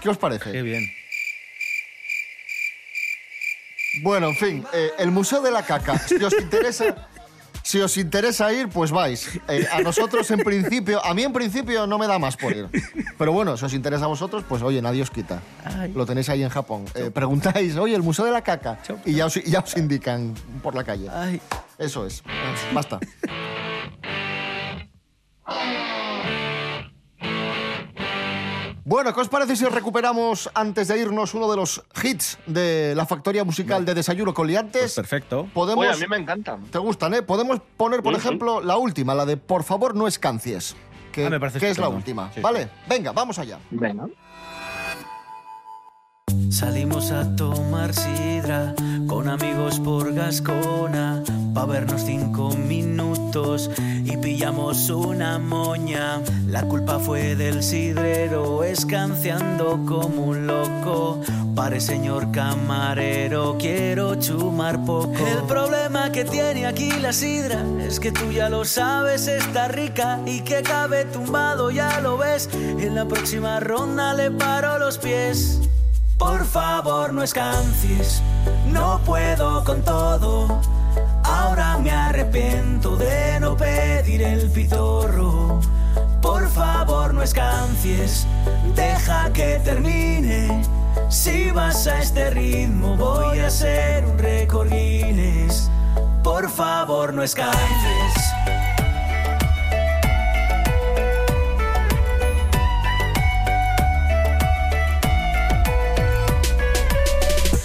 ¿Qué 0.00 0.08
os 0.08 0.16
parece? 0.16 0.50
Qué 0.50 0.62
bien. 0.62 0.82
Bueno, 4.02 4.28
en 4.28 4.36
fin, 4.36 4.64
eh, 4.72 4.90
el 4.98 5.12
Museo 5.12 5.40
de 5.40 5.52
la 5.52 5.62
Caca. 5.62 5.98
Si 5.98 6.16
os 6.16 6.34
interesa, 6.40 7.08
si 7.64 7.80
os 7.80 7.96
interesa 7.96 8.52
ir, 8.52 8.68
pues 8.68 8.90
vais. 8.90 9.40
Eh, 9.48 9.66
a 9.72 9.80
nosotros 9.80 10.30
en 10.30 10.40
principio, 10.40 11.04
a 11.04 11.14
mí 11.14 11.22
en 11.22 11.32
principio 11.32 11.86
no 11.86 11.98
me 11.98 12.06
da 12.06 12.18
más 12.18 12.36
por 12.36 12.52
ir. 12.54 12.68
Pero 13.18 13.32
bueno, 13.32 13.56
si 13.56 13.64
os 13.64 13.72
interesa 13.72 14.04
a 14.04 14.08
vosotros, 14.08 14.44
pues 14.46 14.62
oye, 14.62 14.82
nadie 14.82 15.02
os 15.02 15.10
quita. 15.10 15.40
Lo 15.94 16.04
tenéis 16.04 16.28
ahí 16.28 16.42
en 16.42 16.50
Japón. 16.50 16.84
Eh, 16.94 17.10
preguntáis, 17.10 17.76
oye, 17.76 17.94
el 17.94 18.02
Museo 18.02 18.26
de 18.26 18.32
la 18.32 18.42
Caca. 18.42 18.78
Y 19.06 19.14
ya 19.14 19.26
os, 19.26 19.42
ya 19.42 19.60
os 19.60 19.76
indican 19.78 20.34
por 20.62 20.74
la 20.74 20.84
calle. 20.84 21.08
Eso 21.78 22.06
es. 22.06 22.22
Basta. 22.72 23.00
Bueno, 28.86 29.14
¿qué 29.14 29.20
os 29.22 29.28
parece 29.30 29.56
si 29.56 29.64
recuperamos 29.64 30.50
antes 30.54 30.88
de 30.88 30.98
irnos 30.98 31.32
uno 31.32 31.50
de 31.50 31.56
los 31.56 31.82
hits 32.02 32.36
de 32.46 32.92
la 32.94 33.06
factoría 33.06 33.42
musical 33.42 33.84
de 33.86 33.94
Desayuno 33.94 34.34
con 34.34 34.46
Liantes? 34.46 34.82
Pues 34.82 34.94
perfecto. 34.94 35.48
Podemos, 35.54 35.86
Oye, 35.86 35.94
a 35.94 35.96
mí 35.96 36.04
me 36.08 36.18
encantan. 36.18 36.64
¿Te 36.64 36.78
gustan, 36.78 37.14
eh? 37.14 37.22
Podemos 37.22 37.60
poner, 37.78 38.02
por 38.02 38.14
Sí, 38.14 38.20
sí. 38.20 38.26
ejemplo, 38.28 38.60
la 38.60 38.76
última, 38.76 39.14
la 39.14 39.24
de 39.24 39.38
Por 39.38 39.64
favor 39.64 39.94
no 39.94 40.06
escancies. 40.06 40.76
Que, 41.12 41.26
Ah, 41.26 41.30
me 41.30 41.40
parece 41.40 41.60
que 41.60 41.70
es 41.70 41.78
la 41.78 41.88
última. 41.88 42.30
Sí. 42.34 42.40
¿Vale? 42.40 42.68
Venga, 42.86 43.12
vamos 43.12 43.38
allá. 43.38 43.58
Venga. 43.70 44.06
Salimos 46.50 47.10
a 47.10 47.34
tomar 47.36 47.94
sidra 47.94 48.74
con 49.14 49.28
amigos 49.28 49.78
por 49.78 50.12
Gascona 50.12 51.22
pa 51.54 51.66
vernos 51.66 52.02
cinco 52.02 52.50
minutos 52.56 53.70
y 54.04 54.16
pillamos 54.16 54.90
una 54.90 55.38
moña. 55.38 56.20
La 56.48 56.62
culpa 56.62 56.98
fue 56.98 57.36
del 57.36 57.62
sidrero 57.62 58.64
escanciando 58.64 59.78
como 59.86 60.24
un 60.24 60.48
loco. 60.48 61.20
Pare 61.54 61.80
señor 61.80 62.32
camarero, 62.32 63.56
quiero 63.56 64.16
chumar 64.16 64.84
poco. 64.84 65.24
El 65.24 65.44
problema 65.46 66.10
que 66.10 66.24
tiene 66.24 66.66
aquí 66.66 66.90
la 67.00 67.12
sidra 67.12 67.64
es 67.86 68.00
que 68.00 68.10
tú 68.10 68.32
ya 68.32 68.48
lo 68.48 68.64
sabes, 68.64 69.28
está 69.28 69.68
rica 69.68 70.18
y 70.26 70.40
que 70.40 70.62
cabe 70.62 71.04
tumbado, 71.04 71.70
ya 71.70 72.00
lo 72.00 72.18
ves. 72.18 72.48
En 72.52 72.96
la 72.96 73.06
próxima 73.06 73.60
ronda 73.60 74.12
le 74.12 74.32
paro 74.32 74.80
los 74.80 74.98
pies. 74.98 75.60
Por 76.18 76.44
favor, 76.44 77.12
no 77.12 77.22
escancies, 77.22 78.22
no 78.66 79.00
puedo 79.04 79.64
con 79.64 79.82
todo. 79.82 80.60
Ahora 81.24 81.78
me 81.78 81.90
arrepiento 81.90 82.96
de 82.96 83.40
no 83.40 83.56
pedir 83.56 84.22
el 84.22 84.50
pitorro. 84.50 85.60
Por 86.22 86.48
favor, 86.50 87.12
no 87.12 87.22
escancies, 87.22 88.26
deja 88.74 89.32
que 89.32 89.60
termine. 89.64 90.62
Si 91.08 91.50
vas 91.50 91.86
a 91.86 92.00
este 92.00 92.30
ritmo, 92.30 92.96
voy 92.96 93.40
a 93.40 93.48
hacer 93.48 94.04
un 94.04 94.18
récord 94.18 94.70
Guinness. 94.70 95.70
Por 96.22 96.48
favor, 96.48 97.12
no 97.12 97.22
escancies. 97.22 98.33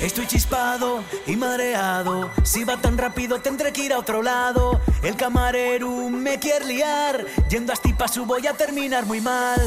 Estoy 0.09 0.25
chispado 0.25 1.03
y 1.27 1.35
mareado. 1.35 2.31
Si 2.41 2.63
va 2.63 2.77
tan 2.77 2.97
rápido 2.97 3.41
tendré 3.41 3.71
que 3.71 3.83
ir 3.83 3.93
a 3.93 3.99
otro 3.99 4.23
lado. 4.23 4.81
El 5.03 5.15
camarero 5.15 6.09
me 6.09 6.39
quiere 6.39 6.65
liar. 6.65 7.27
Yendo 7.47 7.73
a 7.73 7.75
Stipasu 7.75 8.25
voy 8.25 8.47
a 8.47 8.53
terminar 8.53 9.05
muy 9.05 9.21
mal. 9.21 9.61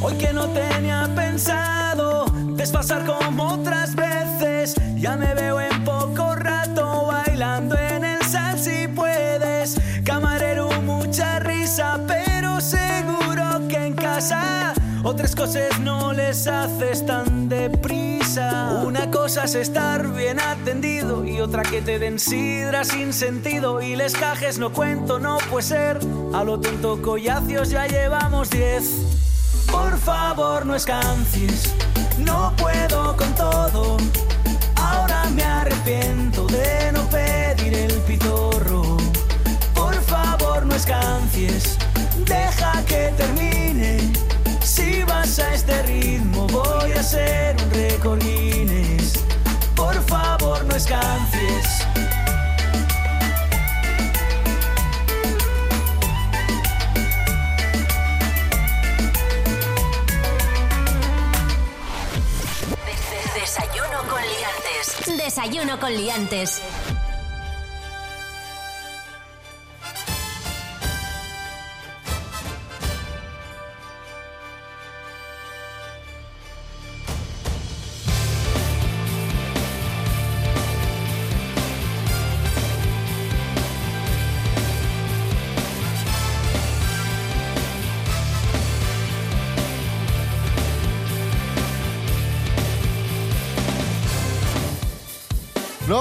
Hoy 0.00 0.14
que 0.16 0.32
no 0.32 0.46
tenía 0.50 1.10
pensado 1.16 2.26
desfasar 2.50 3.04
como 3.04 3.54
otras 3.54 3.96
veces. 3.96 4.76
Ya 4.94 5.16
me 5.16 5.34
veo 5.34 5.60
en 5.60 5.82
poco 5.82 6.36
rato 6.36 7.06
bailando 7.06 7.76
en 7.76 8.04
el 8.04 8.22
sal 8.22 8.56
si 8.56 8.86
puedes. 8.86 9.80
Camarero, 10.04 10.70
mucha 10.82 11.40
risa, 11.40 11.98
pero 12.06 12.60
seguro 12.60 13.66
que 13.68 13.86
en 13.86 13.94
casa 13.94 14.67
otras 15.02 15.34
cosas 15.34 15.78
no 15.80 16.12
les 16.12 16.46
haces 16.46 17.04
tan 17.06 17.48
deprisa. 17.48 18.82
Una 18.84 19.10
cosa 19.10 19.44
es 19.44 19.54
estar 19.54 20.06
bien 20.12 20.40
atendido 20.40 21.24
y 21.24 21.40
otra 21.40 21.62
que 21.62 21.80
te 21.80 21.98
den 21.98 22.18
sidra 22.18 22.84
sin 22.84 23.12
sentido 23.12 23.80
y 23.80 23.96
les 23.96 24.14
cajes 24.14 24.58
no 24.58 24.72
cuento, 24.72 25.18
no 25.18 25.38
puede 25.50 25.62
ser. 25.62 26.00
A 26.34 26.44
lo 26.44 26.60
tonto 26.60 27.00
collacios 27.02 27.70
ya 27.70 27.86
llevamos 27.86 28.50
diez. 28.50 28.90
Por 29.70 29.98
favor 29.98 30.66
no 30.66 30.74
escancies, 30.74 31.74
no 32.18 32.52
puedo 32.56 33.16
con 33.16 33.34
todo. 33.34 33.96
Ahora 34.76 35.24
me 35.34 35.42
arrepiento 35.42 36.46
de 36.46 36.92
no 36.92 37.02
pedir 37.08 37.74
el 37.74 37.92
pitorro. 38.02 38.96
Por 39.74 39.94
favor 40.02 40.64
no 40.66 40.74
escancies, 40.74 41.76
deja 42.24 42.82
que 42.86 43.12
termine. 43.16 44.27
A 45.28 45.54
este 45.54 45.82
ritmo 45.82 46.46
voy 46.46 46.92
a 46.92 47.00
hacer 47.00 47.54
un 47.62 47.70
récord. 47.70 48.18
Por 49.76 49.94
favor 50.04 50.64
no 50.64 50.74
escancies. 50.74 51.86
Desayuno 63.34 63.98
con 64.08 64.22
liantes. 64.22 65.16
Desayuno 65.18 65.78
con 65.78 65.94
liantes. 65.94 66.62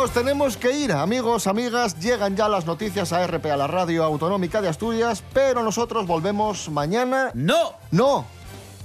Nos 0.07 0.13
tenemos 0.13 0.55
que 0.55 0.71
ir, 0.71 0.93
amigos, 0.93 1.47
amigas. 1.47 1.99
Llegan 1.99 2.37
ya 2.37 2.47
las 2.47 2.65
noticias 2.65 3.11
a 3.11 3.27
RPA, 3.27 3.57
la 3.57 3.67
radio 3.67 4.05
autonómica 4.05 4.61
de 4.61 4.69
Asturias, 4.69 5.21
pero 5.33 5.63
nosotros 5.63 6.07
volvemos 6.07 6.69
mañana. 6.69 7.31
¡No! 7.33 7.73
¡No! 7.91 8.25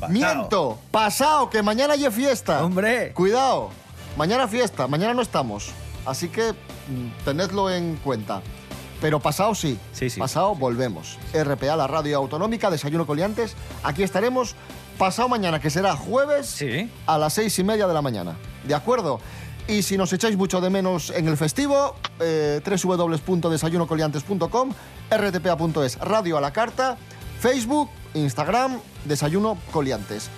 ¡Miento! 0.09 0.81
¡Pasado! 0.91 1.49
¡Que 1.49 1.63
mañana 1.63 1.95
hay 1.95 2.11
fiesta! 2.11 2.65
¡Hombre! 2.65 3.13
Cuidado. 3.13 3.71
Mañana 4.17 4.49
fiesta, 4.49 4.89
mañana 4.89 5.15
no 5.15 5.23
estamos. 5.23 5.71
Así 6.07 6.29
que 6.29 6.55
mm, 6.55 7.25
tenedlo 7.25 7.71
en 7.71 7.99
cuenta. 7.99 8.43
Pero 9.01 9.21
pasado 9.21 9.55
sí. 9.55 9.79
Sí, 9.93 10.11
sí. 10.11 10.19
Pasado 10.19 10.57
volvemos. 10.57 11.21
RPA, 11.33 11.77
la 11.77 11.87
radio 11.87 12.19
autonómica, 12.19 12.69
desayuno 12.69 13.07
coliantes. 13.07 13.55
Aquí 13.85 14.03
estaremos 14.03 14.57
pasado 14.99 15.29
mañana, 15.29 15.61
que 15.61 15.71
será 15.71 15.97
jueves 15.97 16.65
a 17.07 17.19
las 17.19 17.33
seis 17.33 17.57
y 17.59 17.65
media 17.65 17.87
de 17.87 17.95
la 17.95 18.03
mañana. 18.03 18.37
¿De 18.65 18.75
acuerdo? 18.75 19.21
Y 19.69 19.83
si 19.83 19.97
nos 19.97 20.13
echáis 20.13 20.37
mucho 20.37 20.61
de 20.61 20.71
menos 20.71 21.11
en 21.11 21.29
el 21.29 21.37
festivo, 21.37 21.95
eh, 22.21 22.61
www.desayunocoliantes.com, 22.65 24.73
rtpa.es, 25.11 25.99
radio 25.99 26.39
a 26.39 26.41
la 26.41 26.53
carta, 26.53 26.97
Facebook, 27.41 27.91
Instagram, 28.15 28.79
Desayuno 29.05 29.59
Coliantes. 29.73 30.31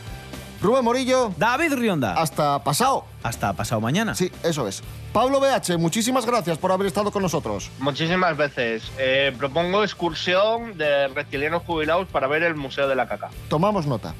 Rubén 0.65 0.85
Morillo. 0.85 1.31
David 1.37 1.75
Rionda. 1.75 2.15
Hasta 2.15 2.65
pasado. 2.65 3.05
Hasta 3.23 3.53
pasado 3.53 3.83
mañana. 3.83 4.15
Sí, 4.15 4.33
eso 4.43 4.67
es. 4.67 4.83
Pablo 5.13 5.39
BH, 5.39 5.77
muchísimas 5.79 6.25
gracias 6.25 6.57
por 6.57 6.73
haber 6.73 6.87
estado 6.87 7.13
con 7.13 7.23
nosotros. 7.23 7.71
Muchísimas 7.81 8.35
veces. 8.37 8.91
Eh, 8.97 9.35
propongo 9.37 9.85
excursión 9.85 10.79
de 10.79 11.09
reptilianos 11.09 11.65
jubilados 11.65 12.09
para 12.09 12.27
ver 12.29 12.45
el 12.45 12.55
Museo 12.55 12.89
de 12.89 12.95
la 12.95 13.07
Caca. 13.07 13.29
Tomamos 13.49 13.87
nota. 13.87 14.15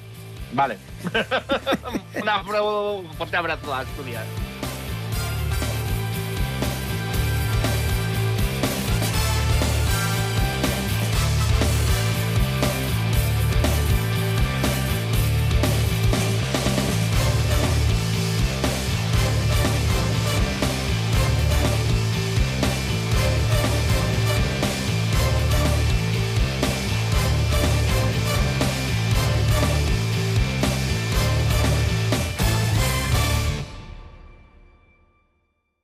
Vale. 0.53 0.77
Un 2.15 3.17
fuerte 3.17 3.37
abrazo 3.39 3.75
a 3.75 3.81
Asturias. 3.81 4.25